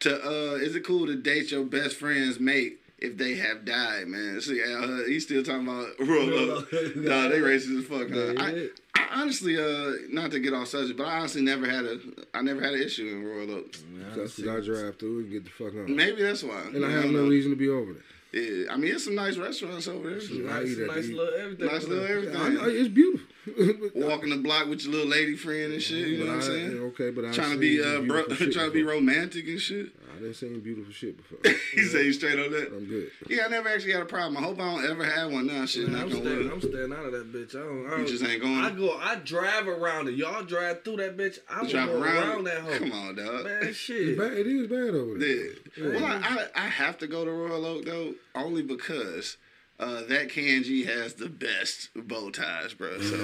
[0.00, 4.06] to uh is it cool to date your best friend's mate if they have died,
[4.06, 4.40] man?
[4.40, 6.72] See, Al uh, he's still talking about Royal Oak.
[6.96, 8.08] Nah, they racist as fuck.
[8.10, 8.42] Huh?
[8.42, 8.68] I.
[8.94, 11.98] I honestly, uh, not to get off subject, but I honestly never had a,
[12.34, 13.74] I never had an issue in Royal Oak.
[14.14, 15.94] That's because I drive through and get the fuck on.
[15.94, 16.60] Maybe that's why.
[16.60, 17.28] And I have no know.
[17.28, 18.02] reason to be over there.
[18.32, 20.50] Yeah, I mean, it's some nice restaurants over there.
[20.50, 21.66] I eat at nice little everything.
[21.66, 22.36] Nice little everything.
[22.36, 23.26] I know, it's beautiful.
[23.94, 26.06] Walking the block with your little lady friend and shit.
[26.08, 26.78] You know what I'm I- saying?
[26.92, 29.88] Okay, but I Trying to be uh, bro, trying to be romantic and shit.
[30.14, 31.38] I didn't see any beautiful shit before.
[31.72, 32.70] He said he's straight on that.
[32.70, 33.10] I'm good.
[33.30, 34.36] Yeah, I never actually had a problem.
[34.36, 35.64] I hope I don't ever have one now.
[35.64, 36.50] Shit, Man, I'm staying.
[36.52, 37.56] I'm staying out of that bitch.
[37.56, 37.86] I don't.
[37.86, 38.58] I You don't just ain't going.
[38.58, 38.92] I go.
[38.98, 40.14] I drive around it.
[40.14, 41.38] Y'all drive through that bitch.
[41.48, 42.78] I Drive want around, around, that hoe.
[42.78, 43.44] Come on, dog.
[43.44, 43.58] man.
[43.62, 44.18] It's Shit.
[44.18, 45.46] bad, it is bad over there.
[45.78, 46.00] Yeah.
[46.00, 49.38] Well, I, I I have to go to Royal Oak though, only because
[49.82, 53.00] uh, that K&G has the best bow ties, bro.
[53.00, 53.16] So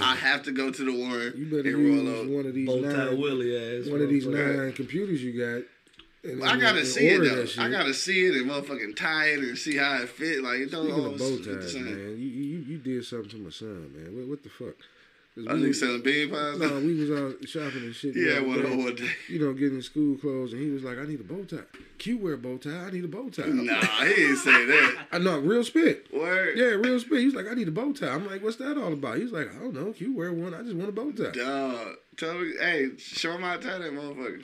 [0.00, 2.54] I, I have to go to the one You better in Royal use one of
[2.54, 3.86] these Bow tie nine, Willie ass.
[3.88, 4.56] one of these motherfucker.
[4.56, 5.62] nine computers you got.
[6.24, 7.62] And, I gotta and see it though.
[7.62, 10.42] I gotta see it and motherfucking tie it and see how it fit.
[10.42, 11.84] Like it don't Speaking all of bow the ties, same.
[11.84, 14.16] man, you, you you did something to my son, man.
[14.16, 14.74] What, what the fuck?
[15.46, 16.58] I we think was- selling bean pies.
[16.58, 18.16] No, we was out shopping and shit.
[18.16, 18.72] yeah, one day.
[18.72, 19.10] on day.
[19.28, 21.62] You know, getting school clothes, and he was like, "I need a bow tie."
[21.98, 22.70] Q wear a bow tie.
[22.86, 23.46] I need a bow tie.
[23.46, 25.06] Nah, he didn't say that.
[25.12, 26.06] I know, real spit.
[26.12, 26.56] Word.
[26.56, 27.18] Yeah, real spit.
[27.20, 29.22] He was like, "I need a bow tie." I'm like, "What's that all about?" He
[29.24, 29.92] was like, "I don't know.
[29.92, 30.54] Q wear one.
[30.54, 33.78] I just want a bow tie." Dog, tell me, hey, show him how to tie
[33.78, 34.42] that motherfucker.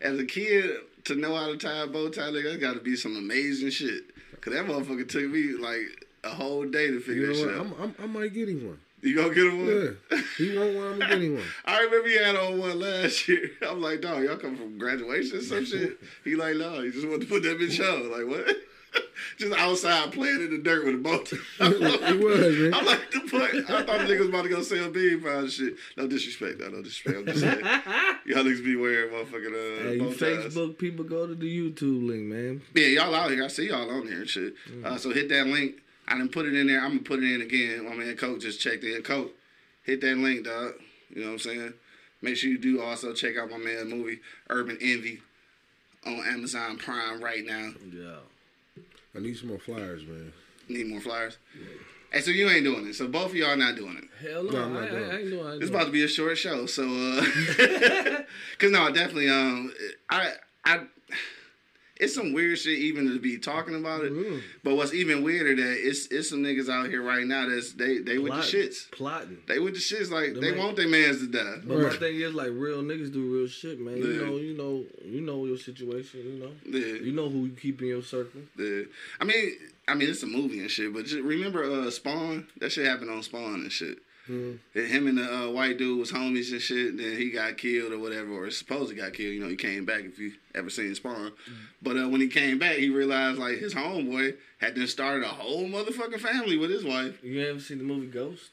[0.00, 0.70] As a kid,
[1.04, 3.70] to know how to tie a bow tie, nigga, that's got to be some amazing
[3.70, 4.04] shit.
[4.40, 7.68] Cause that motherfucker took me like a whole day to figure You know that what?
[7.68, 7.82] shit out.
[7.82, 8.78] I'm, I'm, I might get him one.
[9.02, 9.96] You gonna get him one?
[10.10, 10.86] Yeah, he want one.
[10.92, 11.44] I'm gonna get him one.
[11.64, 13.50] I remember he had on one last year.
[13.68, 15.98] I'm like, dog, y'all come from graduation or some shit?
[16.24, 18.10] He like, no, he just wanted to put that bitch on.
[18.10, 18.56] Like, what?
[19.36, 21.30] just outside playing in the dirt with a boat.
[21.32, 22.74] It was, man.
[22.74, 23.54] I'm like, the fuck?
[23.70, 25.76] I thought the nigga was about to go sell bean pies and shit.
[25.96, 27.18] No disrespect, no, no disrespect.
[27.18, 27.60] I'm just saying.
[28.26, 30.18] Y'all niggas be wearing motherfucking uh, Hey, you bow ties.
[30.18, 32.62] Facebook people go to the YouTube link, man.
[32.74, 33.44] Yeah, y'all out here.
[33.44, 34.54] I see y'all on here and shit.
[34.84, 35.82] Uh, so hit that link.
[36.08, 36.80] I didn't put it in there.
[36.80, 37.84] I'm gonna put it in again.
[37.88, 39.02] My man Coach just checked in.
[39.02, 39.30] Coach,
[39.84, 40.72] hit that link, dog.
[41.10, 41.74] You know what I'm saying?
[42.22, 45.20] Make sure you do also check out my man movie Urban Envy
[46.06, 47.72] on Amazon Prime right now.
[47.92, 48.16] Yeah.
[49.14, 50.32] I need some more flyers, man.
[50.68, 51.36] Need more flyers.
[52.10, 52.94] Hey, so you ain't doing it.
[52.94, 54.26] So both of y'all not doing it.
[54.26, 55.12] Hell no, No, I'm not I, doing it.
[55.12, 55.46] I ain't doing.
[55.46, 57.20] I ain't It's about to be a short show, so uh,
[58.58, 59.72] cause no, definitely um,
[60.08, 60.32] I
[60.64, 60.80] I.
[62.00, 64.12] It's some weird shit even to be talking about it.
[64.12, 64.40] Mm.
[64.62, 67.98] But what's even weirder that it's it's some niggas out here right now that's they
[67.98, 68.60] they with the Plotting.
[68.60, 68.90] shits.
[68.92, 69.38] Plotting.
[69.48, 71.56] They with the shits like Them they ain't- want their mans to die.
[71.64, 71.98] But my Right.
[71.98, 73.96] thing is, like, real niggas do real shit, man.
[73.96, 76.20] You know, you know, you know your situation.
[76.20, 78.42] You know, Yeah, you know who you keep in your circle.
[78.56, 78.82] yeah.
[79.20, 79.56] I mean,
[79.88, 80.92] I mean it's a movie and shit.
[80.92, 82.46] But just remember, uh, Spawn.
[82.58, 83.98] That shit happened on Spawn and shit.
[84.28, 84.58] Mm.
[84.74, 86.96] Him and the uh, white dude was homies and shit.
[86.96, 89.34] Then he got killed or whatever, or supposed to got killed.
[89.34, 90.04] You know, he came back.
[90.04, 91.32] If you ever seen Spawn,
[91.82, 95.28] but uh, when he came back, he realized like his homeboy had then started a
[95.28, 97.22] whole motherfucking family with his wife.
[97.22, 98.50] You ever seen the movie Ghost?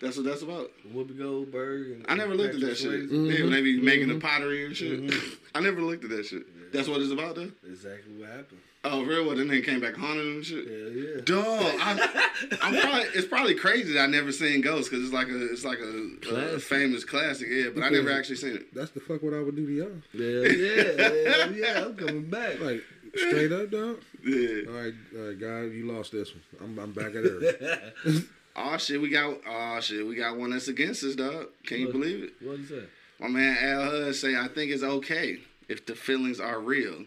[0.00, 0.70] That's what that's about.
[0.92, 1.92] Whoopi Goldberg.
[1.92, 3.10] And I never looked at that shit.
[3.10, 3.38] Swayze?
[3.38, 5.14] Yeah, when they be making the pottery and shit.
[5.54, 6.72] I never looked at that shit.
[6.72, 7.50] That's what it's about, though.
[7.66, 8.60] Exactly what happened.
[8.86, 9.24] Oh, real?
[9.26, 10.66] Well, then they came back haunted and shit.
[10.66, 11.20] Hell yeah.
[11.24, 15.28] Dog, I, I'm probably it's probably crazy that I never seen Ghost because it's like
[15.28, 17.70] a it's like a, a famous classic, yeah.
[17.74, 18.74] But I never actually seen it.
[18.74, 19.88] That's the fuck what I would do to y'all.
[20.12, 21.32] Hell yeah.
[21.32, 21.84] Hell yeah.
[21.86, 22.60] I'm coming back.
[22.60, 22.82] Like
[23.16, 24.00] straight up, dog.
[24.22, 24.68] Yeah.
[24.68, 26.42] All right, all right, guy, you lost this one.
[26.62, 28.28] I'm, I'm back at Earth.
[28.56, 31.48] Oh shit, we got oh shit, we got one that's against us, dog.
[31.66, 32.34] Can you believe it?
[32.40, 32.88] What is that?
[33.18, 37.04] My man Al Hud say I think it's okay if the feelings are real.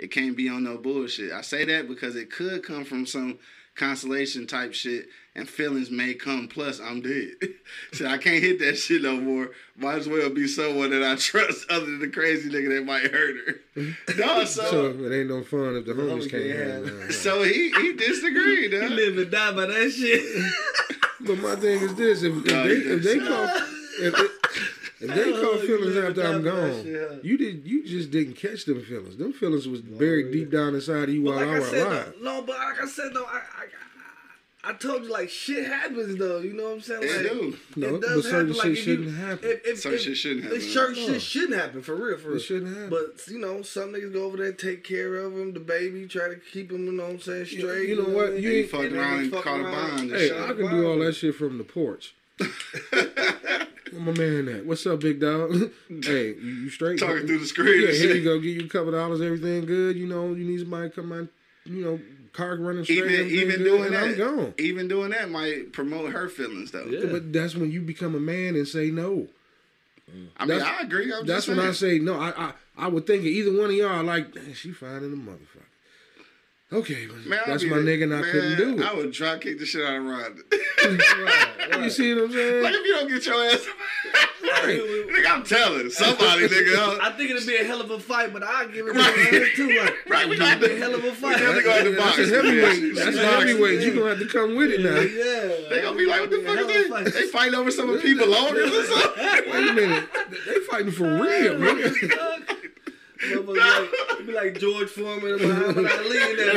[0.00, 1.30] It can't be on no bullshit.
[1.30, 3.38] I say that because it could come from some
[3.76, 7.32] consolation type shit and feelings may come plus I'm dead.
[7.92, 9.50] so I can't hit that shit no more.
[9.76, 13.10] Might as well be someone that I trust other than the crazy nigga that might
[13.10, 13.60] hurt her.
[14.18, 17.10] no, so so it ain't no fun if the homies homie can't can't have have
[17.10, 17.12] it.
[17.12, 18.90] so he he disagreed, You dog.
[18.92, 20.52] live and die by that shit.
[21.26, 23.44] But my thing is this: if, if No, they you if they call
[24.00, 24.39] if they,
[25.00, 27.16] if they call you feelings live after I'm die by that gone, shit, huh?
[27.22, 29.16] you did you just didn't catch them feelings.
[29.16, 31.68] Them feelings was buried deep down inside of you But while like I I was
[31.70, 32.14] said, alive.
[32.22, 33.66] though, no, but like I said though, I, I
[34.62, 36.40] I told you like shit happens though.
[36.40, 37.00] You know what I'm saying?
[37.02, 37.56] It do.
[37.76, 38.52] No, it does but certain happen.
[38.52, 39.48] Like, shit if shouldn't happen.
[39.48, 40.60] If, if, Certain if, shit shouldn't happen.
[40.60, 41.12] Certain No.
[41.12, 42.36] shit shouldn't happen for real, for real.
[42.36, 42.90] It shouldn't happen.
[42.90, 46.28] But you know, some niggas go over there, take care of him, the baby, try
[46.28, 46.84] to keep him.
[46.84, 47.46] You know what I'm saying?
[47.46, 47.88] Straight.
[47.88, 48.34] you know what?
[48.34, 50.30] I You ain't fucked around and caught a bond Hey.
[50.38, 52.14] I can do all that shit from the porch.
[53.92, 54.66] Where my man at?
[54.66, 55.52] What's up, big dog?
[55.88, 56.98] hey, you, you straight?
[56.98, 58.38] Talking through the screen Yeah, here you go.
[58.38, 59.20] Give you a couple dollars.
[59.20, 59.96] Everything good.
[59.96, 61.28] You know, you need somebody to come on.
[61.64, 62.00] You know,
[62.32, 62.98] car running straight.
[63.10, 64.54] Even even doing that, I'm gone.
[64.58, 66.86] even doing that might promote her feelings though.
[66.86, 67.06] Yeah.
[67.10, 69.28] But that's when you become a man and say no.
[70.36, 71.12] I mean, That's- I agree.
[71.12, 72.18] I'm That's when I say no.
[72.18, 75.16] I I, I would think of either one of y'all like she fine in the
[75.16, 75.69] motherfucker.
[76.72, 78.86] Okay, Man, that's my the- nigga, and I man, couldn't do it.
[78.86, 80.42] I would drop kick the shit out of Ron.
[81.82, 82.62] You see what I'm saying?
[82.62, 83.66] like if you don't get your ass,
[84.42, 84.80] Right.
[85.10, 87.00] nigga, I'm telling somebody, nigga.
[87.00, 89.14] I think it'd be a hell of a fight, but I'll give it Right.
[89.30, 89.78] to too.
[89.80, 91.38] Like, Right, we it'd got be to- a hell of a We fight.
[91.38, 92.18] have to go in the That's box.
[92.18, 92.94] a heavyweight.
[92.94, 93.44] That's a Box.
[93.44, 93.80] heavyweight.
[93.80, 95.00] You gonna have to come with it now.
[95.00, 97.14] Yeah, They gonna be like, what the fuck is this?
[97.14, 99.24] They fighting over some of people belongings or something.
[99.52, 100.08] Wait a minute.
[100.46, 101.94] They fighting for real, man.
[103.22, 106.56] It'd be like George Foreman and Muhammad Ali in that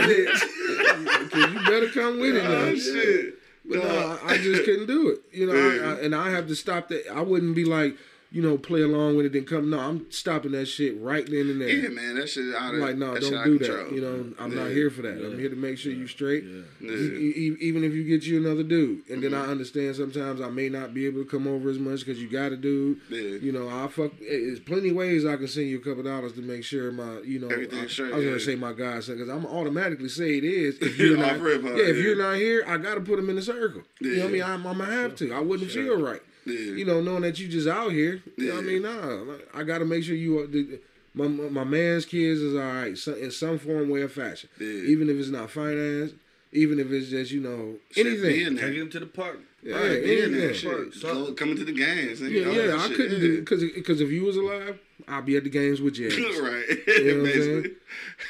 [1.34, 1.54] bitch.
[1.54, 2.56] you better come with it ah, now.
[2.56, 3.39] Oh shit.
[3.65, 5.19] But no, I I just couldn't do it.
[5.32, 7.08] You know, I, I, and I have to stop that.
[7.13, 7.97] I wouldn't be like,
[8.34, 9.69] you know, play along with it and come.
[9.69, 11.69] No, I'm stopping that shit right then and there.
[11.69, 13.67] Yeah, man, that shit out of I'm like, no, don't do that.
[13.67, 13.93] control.
[13.93, 15.24] You know, I'm not here for that.
[15.24, 16.43] I'm here to make sure you straight.
[16.43, 16.89] Yeah.
[16.89, 19.22] E- e- even if you get you another dude, and Mm-hmm.
[19.22, 22.19] then I understand sometimes I may not be able to come over as much because
[22.19, 23.00] you got a dude.
[23.10, 23.19] Yeah.
[23.22, 24.12] You know, I fuck.
[24.19, 27.19] There's plenty of ways I can send you a couple dollars to make sure my,
[27.22, 30.39] you know, Everything's I, straight, I was gonna say my guys because I'm automatically say
[30.39, 30.78] it is.
[30.82, 31.76] If you're not, Off rip, huh?
[31.76, 32.02] yeah, if Yeah.
[32.04, 33.84] you're not here, I gotta put them in a circle.
[34.02, 34.43] You know what I mean?
[34.43, 35.32] I'm, I'm gonna have to.
[35.34, 36.22] I wouldn't feel right.
[36.45, 36.60] Yeah.
[36.75, 38.21] You know, knowing that you just out here.
[38.38, 38.82] You know what I mean?
[38.82, 40.47] Nah, I gotta make sure you are.
[40.47, 40.79] The,
[41.15, 44.49] my, my my man's kids is all right so, in some form, way, or fashion.
[44.60, 44.67] Yeah.
[44.67, 46.12] Even if it's not finance,
[46.51, 48.29] even if it's just you know Shit, anything.
[48.34, 48.69] be in there.
[48.69, 49.39] Take him to the park.
[49.62, 50.49] Yeah, Right, be in there.
[50.49, 50.91] anything.
[50.91, 51.01] Shit.
[51.01, 52.19] Go- Coming to the games.
[52.19, 53.19] nigga, Yeah, yeah, I shit, couldn't yeah.
[53.19, 54.77] do because because if you was alive,
[55.08, 56.10] I'd be at the games with you.
[56.43, 56.65] right.
[56.88, 57.71] You know what I'm Basically.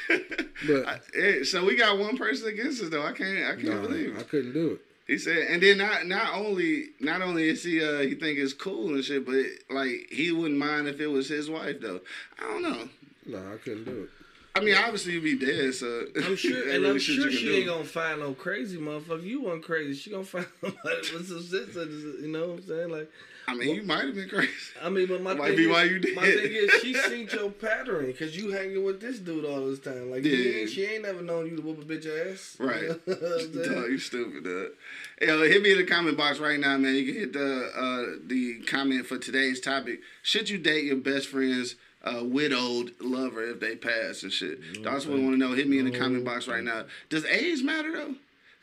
[0.66, 0.86] But
[1.18, 3.04] I- so we got one person against us though.
[3.04, 3.38] I can't.
[3.44, 4.16] I can't nah, believe.
[4.18, 4.80] I couldn't do it.
[5.06, 8.54] He said, and then not not only not only is he uh he think it's
[8.54, 12.00] cool and shit, but like he wouldn't mind if it was his wife though.
[12.38, 12.88] I don't know.
[13.26, 14.10] No, I couldn't do it.
[14.56, 17.32] I mean, obviously you'd be dead, so I'm sure, and really I'm sure you can
[17.32, 17.54] she do.
[17.56, 19.22] ain't gonna find no crazy motherfucker.
[19.24, 19.94] You want crazy?
[19.94, 21.74] She gonna find somebody with some sense.
[21.74, 22.90] You know what I'm saying?
[22.90, 23.10] Like,
[23.46, 24.50] I mean, you might have been crazy.
[24.82, 26.16] I mean, but my Might thing be is, why you did.
[26.16, 29.80] my thing is, she seen your pattern because you hanging with this dude all this
[29.80, 30.10] time.
[30.10, 30.66] Like, Yeah.
[30.66, 32.56] she ain't never known you to whoop a bitch ass.
[32.60, 32.82] Right.
[32.82, 33.72] You know what I'm saying?
[33.74, 34.66] Dog, you stupid, dog.
[35.20, 36.94] Hey, yo, hit me in the comment box right now, man.
[36.94, 40.00] You can hit the uh, the comment for today's topic.
[40.22, 44.82] Should you date your best friend's uh, widowed lover if they pass and shit?
[44.82, 45.52] That's what I want to know.
[45.52, 46.84] Hit me in the comment box right now.
[47.10, 48.14] Does age matter though?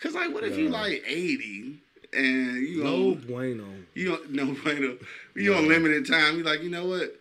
[0.02, 1.78] Cause like, what if you like eighty
[2.14, 3.66] and you No know bueno.
[3.94, 4.98] you don't no bueno
[5.36, 6.38] you on limited time?
[6.38, 7.16] You like, you know what?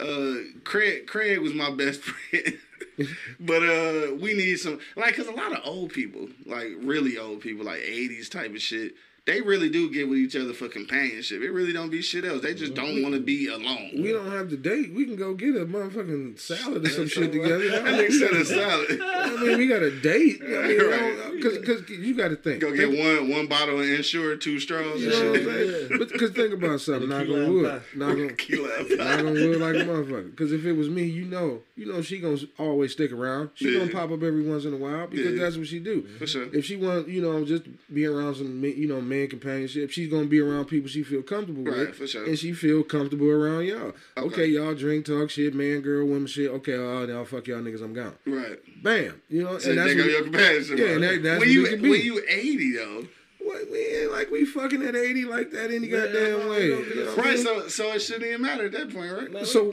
[0.00, 2.58] Uh, Craig Craig was my best friend.
[3.38, 7.40] But uh, we need some like, cause a lot of old people, like really old
[7.40, 8.94] people, like '80s type of shit,
[9.28, 11.42] they really do get with each other for companionship.
[11.42, 12.40] It really don't be shit else.
[12.42, 13.02] They just don't mm-hmm.
[13.02, 13.90] want to be alone.
[13.92, 14.94] We don't have to date.
[14.94, 17.58] We can go get a motherfucking salad or some shit together.
[17.68, 19.00] That nigga said a salad.
[19.02, 20.40] I mean, we got a date.
[20.42, 21.32] I mean, Right.
[21.36, 22.60] because because you got to think.
[22.62, 25.88] Go get one one bottle of Ensure, two straws, You and know what I'm shit.
[25.88, 25.88] saying?
[25.98, 27.08] But because think about something.
[27.08, 27.70] Knock Key on lime wood.
[27.70, 27.80] pie.
[27.96, 28.94] Knock on, Key lime pie.
[28.96, 30.30] knock on wood like a motherfucker.
[30.30, 33.50] Because if it was me, you know, you know, she gonna always stick around.
[33.54, 33.80] She Yeah.
[33.80, 35.42] gonna pop up every once in a while because Yeah.
[35.42, 36.06] that's what she do.
[36.18, 36.46] For sure.
[36.52, 40.26] If she want, you know, just be around some, you know, man companionship, she's gonna
[40.26, 42.24] be around people she feel comfortable Right, with, sure.
[42.24, 43.88] and she feel comfortable around y'all.
[44.16, 44.46] Okay, Okay.
[44.46, 46.50] y'all drink, talk shit, man, girl, women shit.
[46.50, 48.14] Okay, oh, now fuck y'all niggas, I'm gone.
[48.26, 48.58] Right.
[48.82, 50.78] Bam, you know, So and that's what, your companionship.
[50.78, 51.90] Yeah, and that- that's when you it could be.
[51.90, 53.04] when you 80 though.
[53.48, 56.66] What, we ain't like we fucking at eighty like that any Yeah, goddamn no, way.
[56.66, 57.44] you know what I Right, mean?
[57.44, 59.46] so so it shouldn't even matter at that point, right?
[59.46, 59.72] So,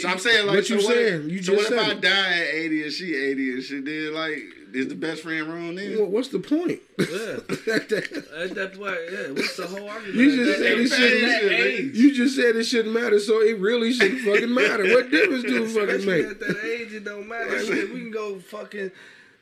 [0.00, 1.26] So I'm saying like what you so saying?
[1.26, 2.00] If, you so just what if said I it.
[2.00, 4.42] die at 80 and she 80 and she did like
[4.74, 5.96] is the best friend wrong then?
[5.96, 6.80] Well, what's the point?
[6.98, 7.04] Yeah.
[7.06, 7.48] At
[8.56, 9.30] that point, yeah.
[9.32, 10.16] What's the whole argument?
[10.16, 11.32] You just that said it shouldn't.
[11.32, 11.94] at that age.
[11.94, 14.82] You just said it shouldn't matter, so it really shouldn't fucking matter.
[14.92, 16.26] What difference do it fucking make?
[16.26, 17.64] at that age, it don't matter.
[17.64, 18.90] Shit, we can go fucking,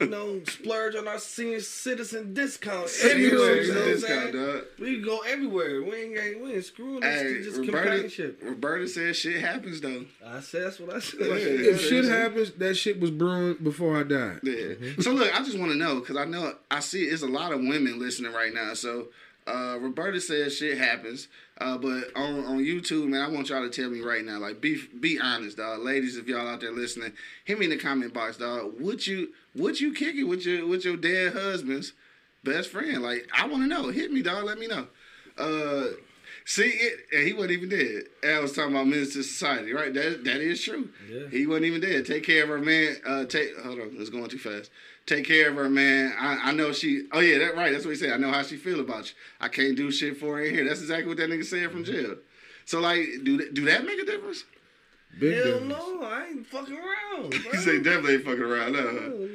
[0.03, 3.63] you know, splurge on our senior citizen discount everywhere.
[3.63, 4.47] You know what I'm discount, saying?
[4.55, 4.63] dog.
[4.79, 5.83] We can go everywhere.
[5.83, 7.21] We ain't, ain't we ain't screwing this.
[7.21, 8.41] Hey, It's just Roberta, companionship.
[8.43, 10.05] Roberta said shit happens though.
[10.27, 11.21] I said that's what I said.
[11.21, 11.71] Yeah.
[11.71, 14.41] If shit happens, that shit was brewing before I died.
[14.43, 14.75] Yeah.
[15.01, 17.53] So look, I just want to know because I know I see it's a lot
[17.53, 18.75] of women listening right now.
[18.75, 19.09] So
[19.47, 21.29] uh, Roberta says shit happens,
[21.59, 24.61] uh, but on on YouTube, man, I want y'all to tell me right now, like
[24.61, 25.81] be be honest, dog.
[25.81, 27.13] Ladies, if y'all out there listening,
[27.45, 28.81] hit me in the comment box, dog.
[28.81, 31.93] Would you would you kick it with your with your dead husband's
[32.45, 33.03] best friend?
[33.03, 33.89] Like I want to know.
[33.89, 34.45] Hit me, dog.
[34.45, 34.87] Let me know.
[35.37, 35.87] Uh,
[36.45, 38.03] See it, and he wasn't even dead.
[38.23, 39.95] And I was talking about Menace II Society, right?
[39.95, 40.89] That that is true.
[41.09, 41.29] Yeah.
[41.31, 42.05] He wasn't even dead.
[42.05, 42.97] Take care of her, man.
[43.07, 44.71] Uh, take hold on, it's going too fast.
[45.07, 46.13] Take care of her, man.
[46.19, 47.07] I, I know she.
[47.13, 47.73] Oh yeah, that right.
[47.73, 48.13] That's what he said.
[48.13, 49.15] I know how she feel about you.
[49.41, 50.65] I can't do shit for her in here.
[50.69, 52.17] That's exactly what that nigga said from jail.
[52.65, 54.45] So like, do that, do that make a difference?
[55.19, 55.69] Big Hell difference.
[55.69, 57.31] no, I ain't fucking around.
[57.43, 57.53] Bro.
[57.53, 58.75] He say definitely ain't fucking around.
[58.75, 59.29] Hell No.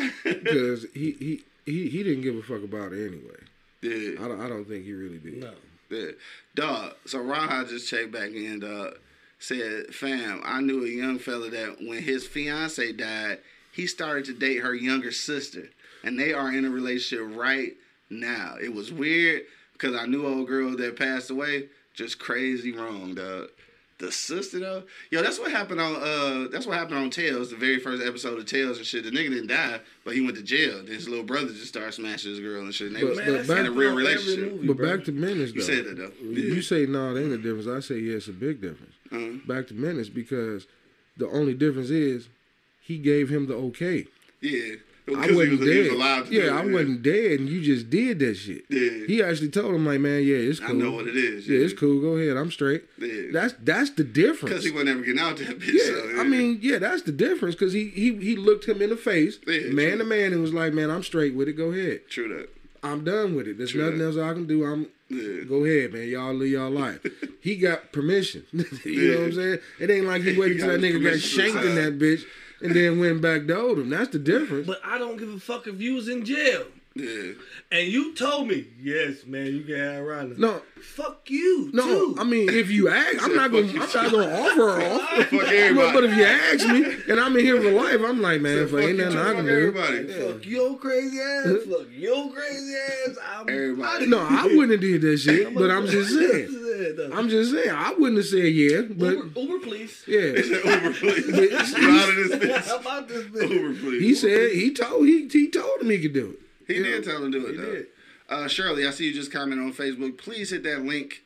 [0.00, 0.10] no.
[0.24, 3.36] Because he, he, he, he didn't give a fuck about it anyway.
[3.82, 4.24] Yeah.
[4.24, 5.38] I don't, I don't think he really did.
[5.38, 5.50] No.
[5.92, 6.12] Yeah.
[6.54, 8.98] Dog, so Raha just checked back in, dog.
[9.38, 13.38] Said, fam, I knew a young fella that when his fiance died,
[13.72, 15.68] he started to date her younger sister.
[16.04, 17.72] And they are in a relationship right
[18.08, 18.56] now.
[18.60, 21.68] It was weird because I knew old girl that passed away.
[21.94, 23.48] Just crazy wrong, dog.
[24.02, 27.56] The sister though, yo, that's what happened on uh, that's what happened on Tales, the
[27.56, 29.04] very first episode of Tales and shit.
[29.04, 30.78] The nigga didn't die, but he went to jail.
[30.78, 32.88] Then his little brother just started smashing his girl and shit.
[32.88, 34.52] And they But- was Man, back- in a real relationship.
[34.54, 34.96] movie, But bro.
[34.96, 35.56] back to Menace, though.
[35.56, 36.12] You said that though.
[36.20, 37.68] You say no, there ain't a difference.
[37.68, 38.94] I say yeah, it's a big difference.
[39.12, 39.38] Uh-huh.
[39.46, 40.66] Back to Menace because
[41.16, 42.26] the only difference is
[42.80, 44.06] he gave him the okay.
[44.40, 44.74] Yeah.
[45.08, 45.56] I wasn't was, he
[45.90, 46.26] was dead.
[46.30, 48.64] yeah, I wasn't dead, and you just did that shit.
[48.68, 49.06] Yeah.
[49.06, 50.70] He actually told him like, man, yeah, it's cool.
[50.70, 51.48] I know what it is.
[51.48, 52.00] Yeah, it's cool.
[52.00, 52.84] Go ahead, I'm straight.
[52.98, 53.32] Yeah.
[53.32, 54.50] That's that's the difference.
[54.52, 55.72] Because he wasn't ever getting out that bitch.
[55.72, 55.84] yeah,
[56.14, 58.96] so, I mean, yeah, that's the difference because he, he he looked him in the
[58.96, 59.98] face, Yeah, man true.
[59.98, 61.54] to man, and was like, man, I'm straight with it.
[61.54, 62.08] Go ahead.
[62.08, 62.48] True that.
[62.84, 63.58] I'm done with it.
[63.58, 64.04] There's True nothing that.
[64.06, 64.64] else I can do.
[64.64, 65.44] I'm Yeah.
[65.44, 66.08] go ahead, man.
[66.08, 67.04] Y'all live y'all life.
[67.40, 68.44] he got permission.
[68.52, 69.14] you Yeah.
[69.14, 69.58] know what I'm saying?
[69.80, 72.22] It ain't like he waited till that nigga got shanked in that bitch
[72.62, 73.90] and then went back to him.
[73.90, 74.66] That's the difference.
[74.66, 76.64] But I don't give a fuck if you was in jail.
[76.94, 77.32] Yeah.
[77.70, 80.38] And you told me, yes, man, you can have Ronda.
[80.38, 81.84] no, Fuck you, no.
[81.84, 82.16] too.
[82.18, 83.66] I mean, if you ask, I'm not gonna.
[83.68, 85.08] I'm not gonna offer her off.
[85.10, 85.92] Fuck But, everybody.
[85.94, 88.62] but if you ask me and I'm in here for life, I'm like, man, Said,
[88.64, 89.50] if fuck ain't you nothing I can do.
[89.50, 90.06] everybody.
[90.32, 91.46] Fuck your crazy ass.
[91.70, 93.16] Fuck your crazy ass.
[93.38, 94.06] I'm Everybody.
[94.08, 95.54] No, I wouldn't have did that shit.
[95.54, 97.10] But I'm just saying.
[97.14, 97.70] I'm just saying.
[97.70, 100.02] I wouldn't have said yeah, but Uber, Uber, please.
[100.06, 100.20] yeah.
[100.20, 101.28] Uber, please.
[101.74, 102.66] Out of this bitch.
[102.66, 103.48] How about this bitch?
[103.50, 104.00] Uber, please.
[104.02, 106.38] He said he told he he told him he could do it.
[106.76, 107.72] He did tell him to do it, He though.
[107.72, 107.86] did.
[108.28, 110.16] Uh, Shirley, I see you just commented on Facebook.
[110.16, 111.22] Please hit that link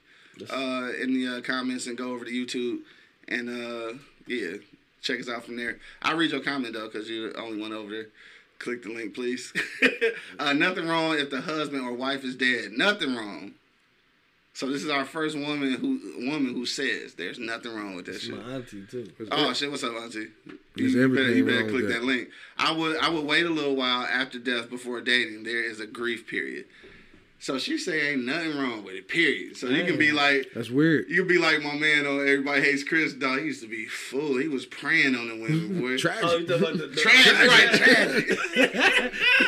[0.50, 2.80] uh, in the uh, comments and go over to YouTube.
[3.28, 4.56] And uh, yeah,
[5.02, 5.78] check us out from there.
[6.02, 8.06] I'll read your comment though, because you're the only one over there.
[8.58, 9.52] Click the link, please.
[10.38, 12.72] uh, nothing wrong if the husband or wife is dead.
[12.72, 13.52] Nothing wrong.
[14.56, 18.14] So this is our first woman who woman who says there's nothing wrong with that
[18.14, 18.42] It's shit.
[18.42, 19.12] my auntie too.
[19.30, 19.70] Oh shit!
[19.70, 20.28] What's up, Auntie?
[20.74, 21.92] There's you better, you better wrong click that.
[21.92, 22.04] that.
[22.04, 22.30] link.
[22.56, 25.42] I would I would wait a little while after death before dating.
[25.42, 26.64] There is a grief period.
[27.38, 29.08] So she say ain't nothing wrong with it.
[29.08, 29.58] Period.
[29.58, 30.46] So you can be like.
[30.54, 31.10] That's weird.
[31.10, 33.40] You can be like my man on Everybody Hates Chris, dog.
[33.40, 34.38] He used to be full.
[34.38, 35.98] He was praying on the women, boy.
[35.98, 36.24] Tragic.
[36.24, 39.02] Oh, you talking about the, the Tragic, right?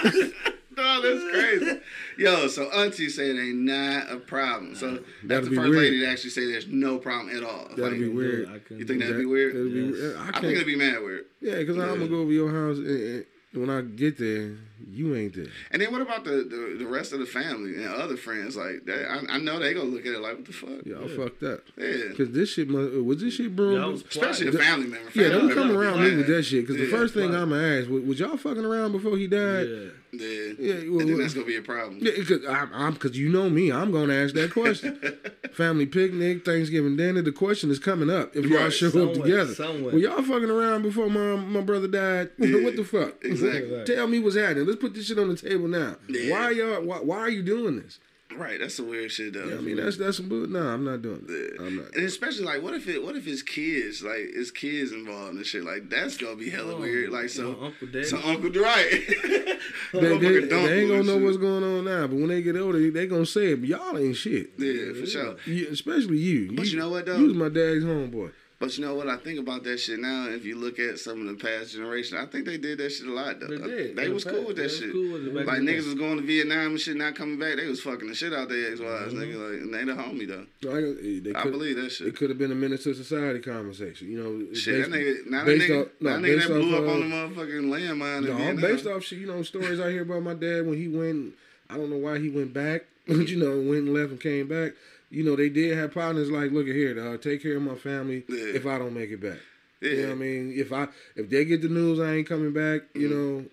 [0.05, 0.35] Tragic.
[0.79, 1.81] dog, that's crazy.
[2.19, 4.75] Yo, so Auntie said it ain't not a problem.
[4.75, 5.83] So that's That'd the first weird.
[5.83, 7.69] lady to actually say there's no problem at all.
[7.71, 8.49] That'd Like, be weird.
[8.49, 9.55] I You think that'd That- be weird?
[9.55, 9.93] that'd be Yes.
[9.93, 10.17] weird.
[10.17, 11.25] I I think it'd be mad weird.
[11.41, 15.15] yeah, because I'm gonna go over your house, and, and when I get there, you
[15.17, 15.47] ain't there.
[15.71, 18.57] And then what about the, the, the rest of the family and other friends?
[18.57, 20.87] Like that, I, I know they gonna look at it like, what the fuck?
[20.87, 21.61] Y'all fucked up.
[21.77, 22.15] Yeah.
[22.17, 23.81] Cause this shit must, uh, was this shit brewing.
[23.81, 25.11] Y'all Especially the family member.
[25.15, 26.67] yeah, Family don't come around me with that shit.
[26.67, 29.67] Cause the first thing I'm gonna ask, was, was y'all fucking around before he died?
[29.69, 29.85] Yeah.
[30.11, 30.53] Yeah.
[30.59, 31.99] Yeah, well, and then that's gonna be a problem.
[32.01, 34.99] Yeah, cause I'm, I'm, cause you know me, I'm gonna ask that question.
[35.53, 37.21] Family picnic, Thanksgiving dinner.
[37.21, 38.35] The question is coming up.
[38.35, 38.73] If y'all Right.
[38.73, 39.93] show up together, somewhere.
[39.93, 42.31] well, y'all fucking around before my my brother died.
[42.39, 43.23] what the fuck?
[43.23, 43.85] exactly.
[43.85, 44.65] Tell me what's happening.
[44.69, 45.97] Let's put this shit on the table now.
[46.09, 46.31] Yeah.
[46.33, 46.83] Why y'all?
[46.83, 47.99] Why, why are you doing this?
[48.37, 49.57] Right, that's some weird shit though.
[49.57, 50.29] I mean, that's that's some.
[50.29, 51.55] bull- No, I'm not doing it.
[51.59, 51.67] Yeah.
[51.67, 51.95] I'm not.
[51.97, 53.03] And especially like, what if it?
[53.03, 55.65] What if his kids, like his kids involved and shit?
[55.65, 57.11] Like that's gonna be hella Oh, weird.
[57.11, 58.05] Like so, Uncle Daddy.
[58.05, 58.91] so Uncle right.
[59.93, 61.23] They, they, Motherfucker dumb they ain't gonna know shit.
[61.23, 63.61] what's going on now, but when they get older, they, they gonna say it.
[63.61, 64.51] But y'all ain't shit.
[64.59, 65.37] Yeah, for sure.
[65.47, 66.53] You, especially you.
[66.55, 67.17] But you know what, though?
[67.17, 68.31] You was my dad's homeboy.
[68.61, 69.09] But you know what?
[69.09, 70.27] I think about that shit now.
[70.29, 73.07] If you look at some of the past generation, I think they did that shit
[73.07, 73.47] a lot though.
[73.47, 73.97] They did.
[73.97, 74.91] They was cool with that shit.
[74.91, 77.57] cool with like niggas was going to Vietnam and shit, not coming back.
[77.57, 79.15] They was fucking the shit out their ex wives.
[79.15, 79.23] Mm-hmm.
[79.23, 80.69] Nigga, like, and they the homie though.
[80.69, 82.09] Like, eh, they I believe that shit.
[82.09, 84.11] It could have been a Menace II Society conversation.
[84.11, 86.55] You know, Shit, that nigga, now that based nigga, off- no, that nigga based that
[86.55, 89.43] blew off, up uh, on the motherfucking landmine in No, based off shit, you know,
[89.45, 91.35] stories I hear about my dad when he went.
[91.71, 92.87] I don't know why he went back.
[93.09, 94.73] but you know, went and left and came back.
[95.11, 97.75] You know, they did have partners like, look at here, dog, take care of my
[97.77, 98.45] family Yeah.
[98.55, 99.39] if I don't make it back.
[99.81, 99.91] Yeah.
[99.91, 100.53] You know what I mean?
[100.57, 103.45] If I if they get the news I ain't coming back, you know,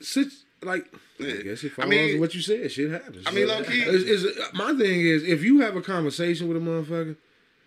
[0.00, 0.28] sit
[0.62, 0.86] like
[1.20, 2.70] I guess it I follows mean- what you said.
[2.72, 3.24] Shit happens.
[3.26, 7.16] I mean, it's- it's- my thing is if you have a conversation with a motherfucker,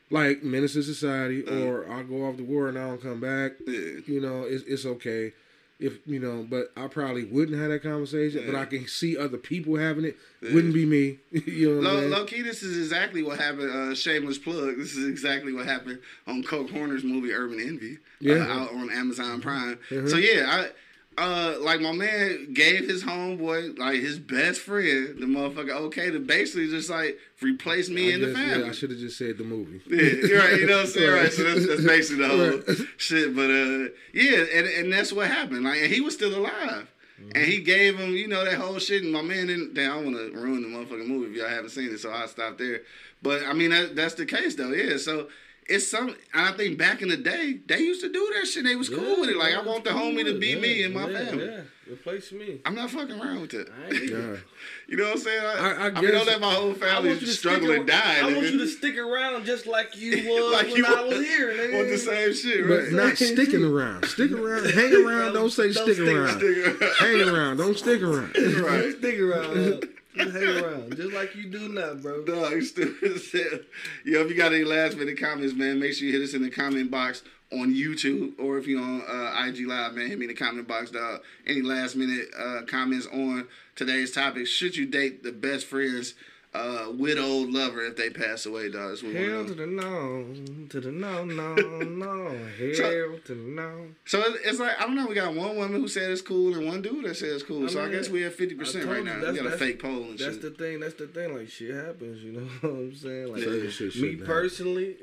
[0.09, 1.65] like Menace II Society, Uh.
[1.65, 3.99] or I go off the war and I don't come back, Yeah.
[4.07, 5.33] you know, it's it's okay.
[5.79, 8.43] If you know, but I probably wouldn't have that conversation.
[8.45, 10.17] But I can see other people having it.
[10.41, 11.19] Wouldn't be me.
[11.31, 13.69] you know Low, low key, this is exactly what happened.
[13.71, 14.77] Uh, shameless plug.
[14.77, 18.35] This is exactly what happened on Coke Horner's movie Urban Envy, Yeah.
[18.35, 19.77] uh, out on Amazon Prime.
[19.89, 20.09] Mhm.
[20.09, 20.69] So yeah, I.
[21.17, 26.19] Uh, like my man gave his homeboy, like his best friend, the motherfucker, okay, to
[26.19, 28.69] basically just like replace me I in the just- yeah, family.
[28.69, 29.81] I should have just said the movie.
[29.87, 30.59] Yeah, right.
[30.59, 31.11] You know what I'm saying?
[31.13, 31.31] Right.
[31.31, 32.87] So that's, that's basically the whole Right.
[32.97, 33.35] shit.
[33.35, 35.63] But uh, yeah, and, and that's what happened.
[35.65, 36.87] Like, and he was still alive.
[37.35, 39.03] And he gave him, you know, that whole shit.
[39.03, 39.73] And my man didn't.
[39.75, 42.27] Damn, I want to ruin the motherfucking movie if y'all haven't seen it, so I'll
[42.27, 42.81] stop there.
[43.21, 44.71] But I mean, that, that's the case though.
[44.71, 44.97] Yeah.
[44.97, 45.29] So
[45.67, 46.09] it's some.
[46.33, 48.63] And I think back in the day, they used to do that shit.
[48.63, 49.37] They was cool with it.
[49.37, 51.45] Like, I want the homie to be me and my yeah, family.
[51.45, 52.59] Yeah, replace me.
[52.65, 53.67] I'm not fucking around with it.
[53.69, 54.33] I ain't either.
[54.33, 54.37] Yeah.
[54.85, 55.41] You know what I'm saying?
[55.45, 57.87] I, I- I I, mean, don't let my whole family want you to struggle and
[57.87, 58.19] die.
[58.19, 61.17] I want you to stick around just like you was Like when you I was
[61.19, 61.53] was- here.
[61.53, 61.77] Nigga.
[61.77, 62.91] Want the same shit, But right?
[62.91, 64.05] not sticking around.
[64.05, 64.69] Stick around.
[64.71, 65.33] Hang around.
[65.33, 66.41] Don't say Don't stick stick around.
[66.41, 66.95] Nigga.
[66.97, 67.57] Hang around.
[67.57, 68.35] Don't stick around.
[68.35, 68.83] right.
[68.83, 69.89] Just stick around.
[70.15, 72.23] Just hang around, just like you do now, bro.
[72.25, 73.59] Dog, you stupid as hell.
[74.05, 76.41] Yo, if you got any last minute comments, man, make sure you hit us in
[76.41, 80.25] the comment box on YouTube or if you're on uh, IG Live, man, hit me
[80.25, 81.21] in the comment box, dog.
[81.45, 84.47] Any last minute uh, comments on today's topic?
[84.47, 86.15] Should you date the best friend's
[86.55, 89.01] uh, widowed lover if they pass away, dog?
[89.01, 90.23] We Hell want to to know.
[90.33, 92.29] the no, to the no, no, no.
[92.57, 93.87] Hell to the no.
[94.05, 96.53] So it's, it's like, I don't know, we got one woman who said it's cool
[96.55, 97.65] and one dude that said it's cool.
[97.65, 99.15] I so I guess we have 50% right now.
[99.15, 100.41] We that's- got a fake poll and That's shit.
[100.41, 100.79] That's the thing.
[100.79, 101.35] That's the thing.
[101.37, 102.21] Like shit happens.
[102.23, 103.31] You know what I'm saying?
[103.33, 104.25] Like Certain shit me happen.
[104.25, 104.95] personally,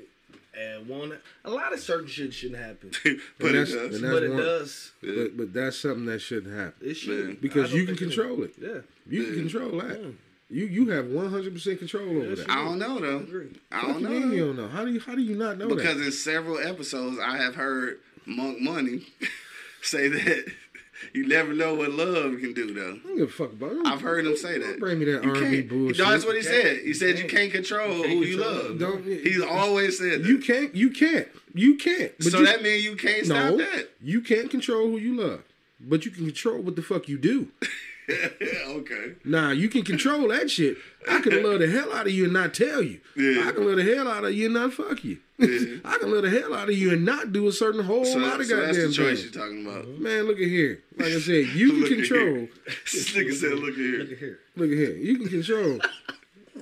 [0.56, 2.90] and one a lot of certain shit shouldn't happen,
[3.38, 3.72] but it does.
[3.74, 4.92] and that's but it one- does.
[5.02, 6.74] But but that's something that shouldn't happen.
[6.88, 8.54] It should Because you can control it.
[8.60, 10.12] Yeah, You can control that.
[10.50, 10.60] Yeah.
[10.62, 12.50] You you have one hundred percent control over Yes, that.
[12.50, 13.16] I don't know, I though.
[13.18, 13.48] agree.
[13.70, 14.10] I What don't you know.
[14.26, 14.68] mean you don't know?
[14.68, 16.06] How do you how do you not know Because that?
[16.06, 19.06] in several episodes, I have heard Monk Money
[19.82, 20.52] say that
[21.14, 22.94] you never know what love can do, though.
[23.04, 23.86] I don't give a fuck about it.
[23.86, 24.80] I've heard him say Don't that.
[24.80, 25.68] bring me that You R&B can't.
[25.68, 25.98] bullshit.
[25.98, 26.78] That's what he said.
[26.80, 28.78] He said you You can't control You can't who you love.
[28.78, 30.28] Don't He's always said that.
[30.28, 32.12] you can't you can't you can't.
[32.18, 33.90] But so you, that means you can't no, stop that.
[34.02, 35.42] you can't control who you love,
[35.80, 37.48] but you can control what the fuck you do.
[38.66, 39.14] okay.
[39.24, 40.76] Nah, you can control that shit.
[41.08, 43.00] I can love the hell out of you and not tell you.
[43.16, 43.48] Yeah.
[43.48, 45.18] I can love the hell out of you and not fuck you.
[45.40, 45.78] Yeah.
[45.86, 48.18] I can love the hell out of you and not do a certain whole So,
[48.18, 49.88] lot of so that's goddamn the choice you're talking about.
[49.88, 50.82] Man, look at here.
[50.98, 52.48] Like I said, you can control.
[52.92, 54.38] This nigga said, "Look at here." Look at here.
[54.56, 54.96] Look at here.
[54.96, 55.80] You can control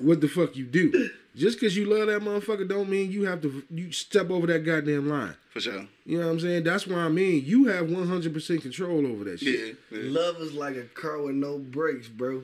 [0.01, 1.11] what the fuck you do.
[1.39, 4.64] Just because you love that motherfucker don't mean you have to you step over that
[4.64, 5.34] goddamn line.
[5.51, 5.86] For sure.
[6.05, 6.64] You know what I'm saying?
[6.64, 9.76] That's why I mean you have 100% control over that shit.
[9.93, 9.99] Yeah.
[9.99, 10.11] yeah.
[10.11, 12.43] Love is like a car with no brakes, bro.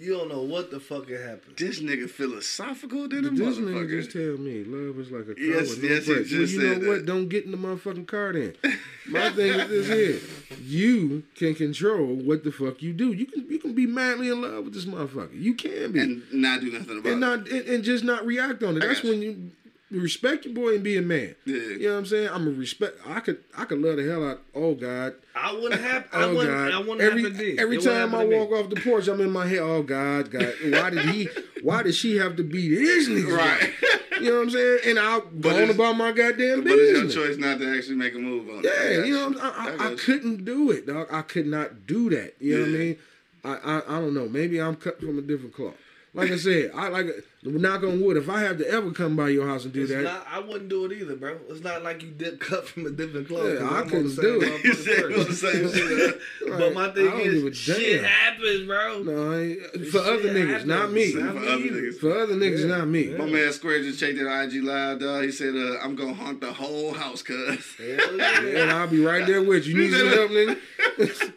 [0.00, 1.54] You don't know what the fuck can happen.
[1.56, 5.42] This nigga philosophical than a This nigga just tell me love is like a car
[5.44, 6.30] Yes, with no yes, he brakes.
[6.30, 6.94] just well, you said know what?
[6.98, 7.06] that.
[7.06, 8.54] Don't get in the motherfucking car then.
[9.08, 10.20] My thing is this here.
[10.62, 13.12] You can control what the fuck you do.
[13.12, 15.30] You can you can be madly in love with this motherfucker.
[15.40, 16.00] You can be.
[16.00, 17.26] And not do nothing about and it.
[17.26, 18.84] not and, and just not react on it.
[18.84, 19.10] I That's you.
[19.10, 19.50] when you
[19.90, 21.34] respect your boy and be a man.
[21.44, 21.56] Yeah.
[21.56, 22.28] You know what I'm saying?
[22.30, 22.98] I'm a respect.
[23.06, 24.40] I could I could love the hell out.
[24.54, 25.14] Oh God.
[25.34, 26.06] I wouldn't have.
[26.12, 26.54] Oh, I Oh wouldn't.
[26.56, 26.72] God.
[26.72, 29.20] I wouldn't every have to every It time I happen walk off the porch, I'm
[29.20, 29.60] in my head.
[29.60, 30.52] Oh God, God.
[30.70, 31.28] Why did he?
[31.62, 33.28] Why did she have to be this nigga?
[33.38, 33.72] Right.
[34.20, 34.78] You know what I'm saying?
[34.86, 38.14] And I'll go on about my goddamn But it's your choice not to actually make
[38.16, 38.64] a move on it.
[38.64, 41.06] Yeah, got you know, what I'm- I, I, I couldn't do it, dog.
[41.12, 42.34] I could not do that.
[42.40, 42.96] You know what I mean?
[43.44, 44.28] I, I I don't know.
[44.28, 45.74] Maybe I'm cut from a different cloth.
[46.14, 47.06] Like I said, I like
[47.44, 48.16] knock on wood.
[48.16, 50.40] If I have to ever come by your house and do It's that, not, I
[50.40, 51.36] wouldn't do it either, bro.
[51.50, 53.44] It's not like you dip cut from a different cloth.
[53.46, 54.60] Yeah, 'cause I I'm on couldn't do it.
[54.62, 55.72] He motherfucking said the same
[56.08, 56.20] shit.
[56.48, 58.04] But my thing don't give a is, shit damn.
[58.10, 59.02] happens, bro.
[59.02, 61.12] no, I for Shit other niggas, not me.
[61.14, 61.94] Not For me other niggas.
[62.00, 62.66] For other niggas, Yeah.
[62.78, 63.04] not me.
[63.10, 65.24] My man Square just checked that IG live, dog.
[65.24, 67.36] He said, uh, "I'm gonna haunt the whole house, cuz."
[67.76, 67.86] Hell
[68.16, 68.62] yeah.
[68.62, 69.76] And I'll be right there with you.
[69.76, 70.58] You need some help, nigga?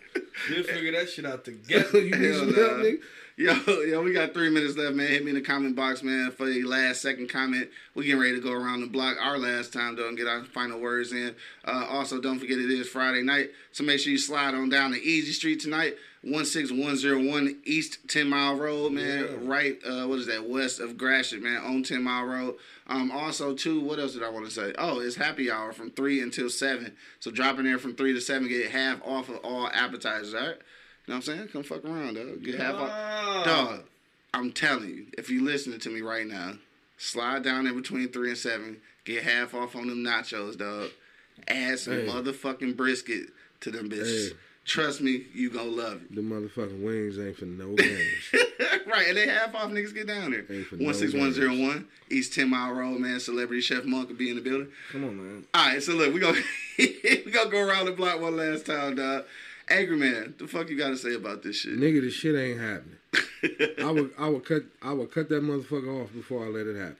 [0.49, 1.99] We'll figure that shit out together.
[2.01, 2.97] you need Hell some help, nigga?
[3.41, 5.07] Yo, yo, we got three minutes left, man.
[5.07, 7.67] Hit me in the comment box, man, for the last second comment.
[7.95, 10.43] We getting ready to go around the block our last time, though, and get our
[10.43, 11.35] final words in.
[11.65, 14.91] Uh, also, don't forget it is Friday night, so make sure you slide on down
[14.91, 19.47] to Easy Street tonight, 16101 East 10 Mile Road, man.
[19.47, 22.55] Right, uh, what is that, west of Gratiot, man, on 10 Mile Road.
[22.85, 24.71] Um, also, too, what else did I want to say?
[24.77, 26.93] Oh, it's happy hour from 3 until 7.
[27.19, 30.41] So drop in there from 3 to 7, get half off of all appetizers, all
[30.41, 30.57] right?
[31.11, 31.47] You know what I'm saying?
[31.49, 32.41] Come fuck around, dog.
[32.41, 33.43] Get half off.
[33.45, 33.83] Dog,
[34.33, 36.53] I'm telling you, if you listening to me right now,
[36.97, 40.89] slide down in between three and seven, get half off on them nachos, dog.
[41.49, 42.07] Add some Hey.
[42.07, 43.23] motherfucking brisket
[43.59, 44.29] to them bitches.
[44.29, 44.35] Hey.
[44.63, 46.15] Trust me, you gonna love it.
[46.15, 47.99] The motherfucking wings ain't for no games.
[48.31, 48.87] it.
[48.87, 50.45] right, and they half off niggas get down there.
[50.49, 53.19] Ain't for no One six one zero one East Ten Mile Road, man.
[53.19, 54.69] Celebrity Chef Monk will be in the building.
[54.93, 55.45] Come on, man.
[55.53, 56.39] All right, so look, we gonna
[56.79, 59.25] we gonna go around the block one last time, dog.
[59.71, 61.79] Angry man, the fuck you gotta say about this shit?
[61.79, 62.97] Nigga, this shit ain't happening.
[63.83, 66.75] I would I would cut I would cut that motherfucker off before I let it
[66.75, 66.97] happen.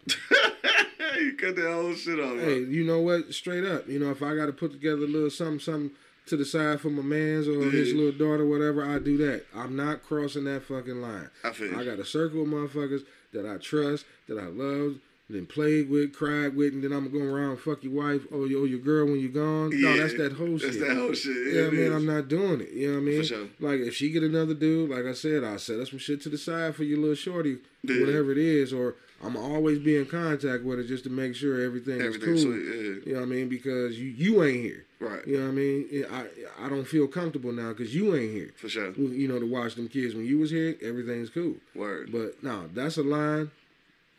[1.23, 2.39] you cut that whole shit off.
[2.39, 3.33] Hey, you know what?
[3.33, 3.87] Straight up.
[3.87, 5.91] You know, if I got to put together a little something, something
[6.27, 7.97] to the side for my man's or his mm-hmm.
[7.97, 9.45] little daughter, whatever, I do that.
[9.55, 11.29] I'm not crossing that fucking line.
[11.43, 13.01] I feel I got a circle of motherfuckers
[13.33, 14.97] that I trust, that I love,
[15.33, 18.47] then played with, cried with, and then I'm gonna go around fuck your wife or
[18.47, 19.69] your, or your girl when you're gone.
[19.79, 20.79] no, that's that whole That's shit.
[20.79, 21.53] That's that whole shit.
[21.53, 22.71] Yeah, Yeah, I mean, I'm not doing it.
[22.71, 23.23] You know what I mean?
[23.23, 23.47] sure.
[23.59, 26.29] Like, if she get another dude, like I said, I'll set up some shit to
[26.29, 27.99] the side for your little shorty, Yeah.
[28.01, 31.61] whatever it is, or I'm always be in contact with her just to make sure
[31.61, 32.53] everything is Everything's cool.
[32.53, 32.65] sweet.
[32.65, 32.81] Yeah.
[33.05, 33.49] You know what I mean?
[33.49, 34.85] Because you you ain't here.
[34.99, 35.25] Right.
[35.27, 36.05] You know what I mean?
[36.11, 38.49] I I don't feel comfortable now because you ain't here.
[38.55, 38.91] For sure.
[38.93, 41.55] You know to watch them kids when you was here, everything's cool.
[41.75, 42.11] Word.
[42.11, 43.51] But no, that's a line.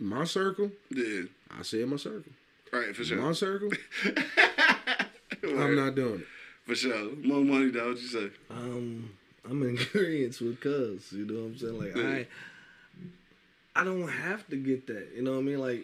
[0.03, 1.23] My circle, Yeah.
[1.57, 2.33] I say my circle.
[2.73, 3.19] Right, for sure.
[3.21, 3.71] My circle,
[5.45, 6.27] I'm not doing it.
[6.67, 7.11] For sure.
[7.23, 7.89] Monk Money, though.
[7.91, 8.31] What you say?
[8.51, 9.11] Um,
[9.49, 11.13] I'm in agreement with Cuz.
[11.13, 11.79] You know what I'm saying?
[11.79, 12.25] Like Yeah.
[13.77, 15.09] I, I don't have to get that.
[15.15, 15.59] You know what I mean?
[15.61, 15.83] Like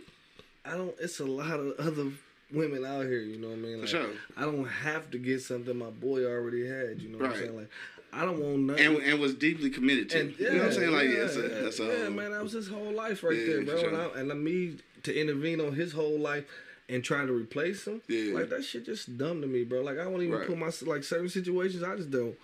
[0.65, 0.95] I don't.
[1.01, 2.11] It's a lot of other
[2.53, 3.21] women out here.
[3.21, 3.81] You know what I mean?
[3.81, 4.07] Like, sure.
[4.37, 7.01] I don't have to get something my boy already had.
[7.01, 7.37] You know what Right.
[7.37, 7.57] I'm saying?
[7.57, 7.71] Like
[8.13, 8.87] I don't want nothing.
[8.87, 10.21] And, and was deeply committed to.
[10.21, 10.93] And, you know what I'm saying?
[10.93, 13.23] Like, yeah, that's a, yeah, that's a yeah, um, man, that was his whole life
[13.23, 13.79] right Yeah, there, bro.
[13.79, 13.89] sure.
[13.89, 16.45] And, I, and me to intervene on his whole life
[16.89, 18.35] and try to replace him, Yeah.
[18.35, 19.83] like that shit just dumb to me, bro.
[19.83, 20.47] Like I won't even Right.
[20.47, 21.83] put myself like certain situations.
[21.83, 22.35] I just don't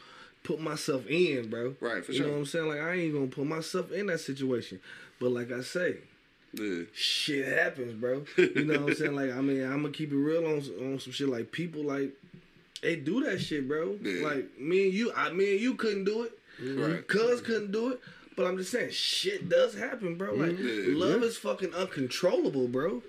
[0.42, 1.74] put myself in, bro.
[1.80, 2.26] Right, for you sure.
[2.26, 2.68] know what I'm saying?
[2.68, 4.80] Like I ain't gonna put myself in that situation.
[5.18, 5.96] But like I say,
[6.52, 6.82] Yeah.
[6.92, 8.26] shit happens, bro.
[8.36, 9.16] You know what I'm saying?
[9.16, 10.58] Like I mean, I'm gonna keep it real on
[10.92, 11.28] on some shit.
[11.30, 12.10] Like people like
[12.84, 13.98] they do that shit, bro.
[14.00, 14.22] Yeah.
[14.24, 16.38] Like me and you, I me and you couldn't do it.
[16.62, 17.06] Right.
[17.08, 18.00] Cuz couldn't do it.
[18.36, 20.34] But I'm just saying, shit does happen, bro.
[20.34, 20.84] Like Yeah.
[20.88, 23.02] love is fucking uncontrollable, bro.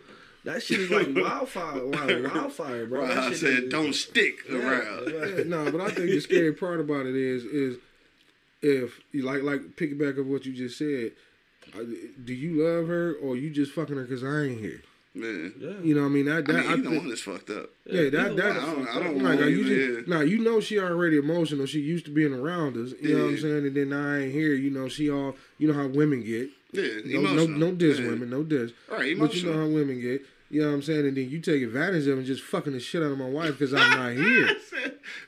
[0.46, 3.02] That shit is like wildfire, wildfire, bro.
[3.02, 5.12] Right, I said, is- don't stick Yeah, around.
[5.38, 7.78] Yeah, no, but I think the scary part about it is is
[8.62, 11.12] if you like like piggyback of what you just said.
[11.76, 11.80] uh,
[12.24, 14.82] Do you love her or you just fucking her because I ain't here?
[15.16, 15.54] Man.
[15.58, 15.70] Yeah.
[15.82, 16.26] You know what I mean?
[16.26, 17.70] That, I that, mean, I either think- one is fucked up.
[17.86, 18.58] Yeah, that Either that one.
[18.58, 21.66] I don't- I don't like, know you either, just, nah, you know she already emotional.
[21.66, 22.94] She used to being around us.
[23.02, 23.66] You know what I'm saying?
[23.68, 24.54] And then I ain't here.
[24.54, 25.36] You know she all.
[25.58, 26.50] You know how women get.
[26.74, 27.60] Yeah, No, no, emotional.
[27.60, 28.08] no diss Yeah.
[28.10, 28.72] women, no diss.
[28.92, 30.26] Right, But you know how women get.
[30.50, 31.08] You know what I'm saying?
[31.08, 33.58] And then you take advantage of and just fucking the shit out of my wife
[33.58, 34.50] because I'm not here.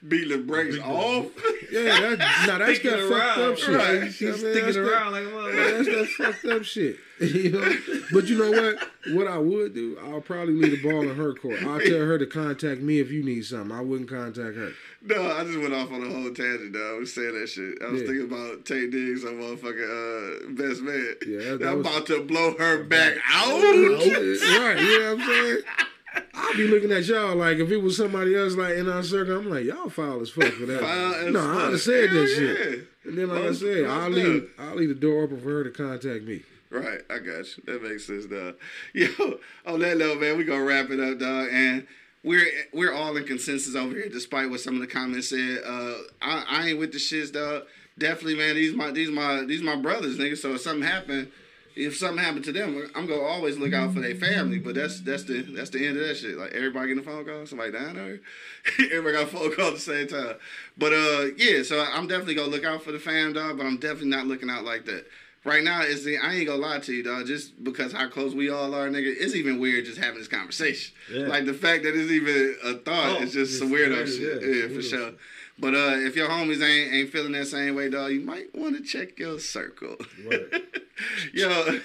[0.07, 1.25] Beat the brakes off.
[1.71, 1.83] Yeah,
[2.15, 3.75] that, nah, that's that fucked up shit.
[3.75, 3.93] Right.
[3.93, 4.37] You know She's I mean?
[4.37, 5.85] sticking That's that- around like motherfucker.
[5.85, 6.97] that's that fucked up shit.
[7.19, 7.77] you know?
[8.13, 8.89] But you know what?
[9.15, 11.63] What I would do, I'll probably leave the ball in her court.
[11.63, 13.75] I'll tell her to contact me if you need something.
[13.75, 14.71] I wouldn't contact her.
[15.03, 16.81] No, I just went off on a whole tangent, dog.
[16.81, 17.77] I was saying that shit.
[17.81, 18.07] I was Yeah.
[18.07, 21.15] thinking about Taye Diggs, a motherfucking uh, best man.
[21.25, 23.61] Yeah, that- I'm was- about to blow her back out.
[23.61, 25.57] right, you know what I'm saying?
[26.33, 29.37] I'll be looking at y'all like if it was somebody else like in our circle,
[29.37, 30.81] I'm like, y'all foul as fuck for that.
[31.31, 31.71] No, I'd fuck.
[31.71, 32.87] have said Hell that shit.
[33.05, 35.63] And then like Most- I said, I'll leave I'll leave the door open for her
[35.63, 36.41] to contact me.
[36.69, 37.63] Right, I got you.
[37.65, 38.55] That makes sense, dog.
[38.93, 39.07] Yo,
[39.65, 41.47] on that note, man, we gonna wrap it up, dog.
[41.51, 41.85] And
[42.23, 45.59] we're we're all in consensus over here, despite what some of the comments said.
[45.65, 47.63] Uh, I, I ain't with the shits, dog.
[47.97, 48.55] Definitely, man.
[48.55, 50.37] These my these my these my brothers, nigga.
[50.37, 51.31] So if something happened,
[51.75, 54.59] if something happened to them, I'm gonna always look out for their family.
[54.59, 56.37] But that's that's the that's the end of that shit.
[56.37, 58.19] Like everybody getting a phone call, somebody dying there.
[58.91, 60.35] everybody got a phone call at the same time.
[60.77, 61.63] But uh, yeah.
[61.63, 63.57] So I'm definitely gonna look out for the fam, dog.
[63.57, 65.05] But I'm definitely not looking out like that.
[65.47, 67.25] Right now, is the I ain't gonna lie to you, dog.
[67.25, 70.93] Just because how close we all are, nigga, it's even weird just having this conversation.
[71.09, 71.27] Yeah.
[71.27, 74.41] Like the fact that it's even a thought Oh, is just some weirdo weird, shit.
[74.43, 74.99] yeah, Yeah, for sure.
[75.11, 75.17] shit.
[75.57, 78.75] But uh, if your homies ain't ain't feeling that same way, dog, you might want
[78.77, 79.95] to check your circle.
[80.29, 80.41] Right.
[81.33, 81.79] Yo,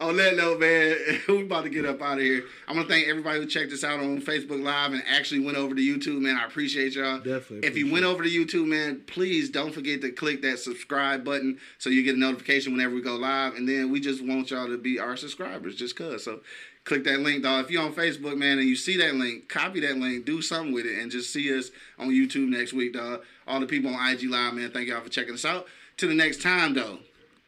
[0.00, 0.96] on that note, man,
[1.28, 2.44] we about to get up out of here.
[2.66, 5.56] I want to thank everybody who checked us out on Facebook Live and actually went
[5.56, 6.36] over to YouTube, man.
[6.36, 7.18] I appreciate y'all.
[7.18, 11.24] Definitely If you went over to YouTube, man, please don't forget to click that subscribe
[11.24, 13.54] button so you get a notification whenever we go live.
[13.54, 16.24] And then we just want y'all to be our subscribers, just cause.
[16.24, 16.40] So
[16.84, 17.64] click that link, dog.
[17.64, 20.72] If you're on Facebook, man, and you see that link, copy that link, do something
[20.72, 23.22] with it, and just see us on YouTube next week, dog.
[23.48, 25.66] All the people on IG Live, man, thank y'all for checking us out.
[25.96, 27.00] Till the next time, though,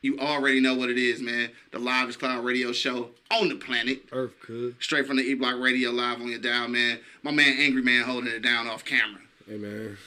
[0.03, 1.51] you already know what it is, man.
[1.73, 4.03] The Live is Cloud radio show on the planet.
[4.13, 4.77] Earth could.
[4.81, 7.01] Straight from the E Block Radio Live on your dial, man.
[7.23, 9.21] My man Angry Man holding it down off camera.
[9.47, 9.99] Hey man,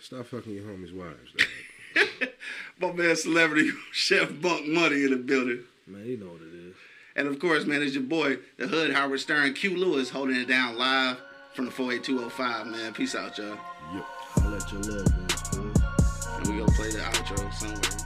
[0.00, 1.32] stop fucking your homies' wives.
[1.36, 2.28] dog.
[2.80, 5.60] My man Celebrity Chef Monk Money in the building.
[5.86, 6.74] Man, you know what it is.
[7.14, 10.48] And of course, man, it's your boy, the Hood Howard Stern, Q Lewis holding it
[10.48, 11.18] down live
[11.54, 12.92] from the 48205, man.
[12.92, 13.56] Peace out, y'all.
[13.94, 14.06] Yep.
[14.38, 15.78] I'll let your loved ones.
[16.36, 18.05] And we gonna play the outro somewhere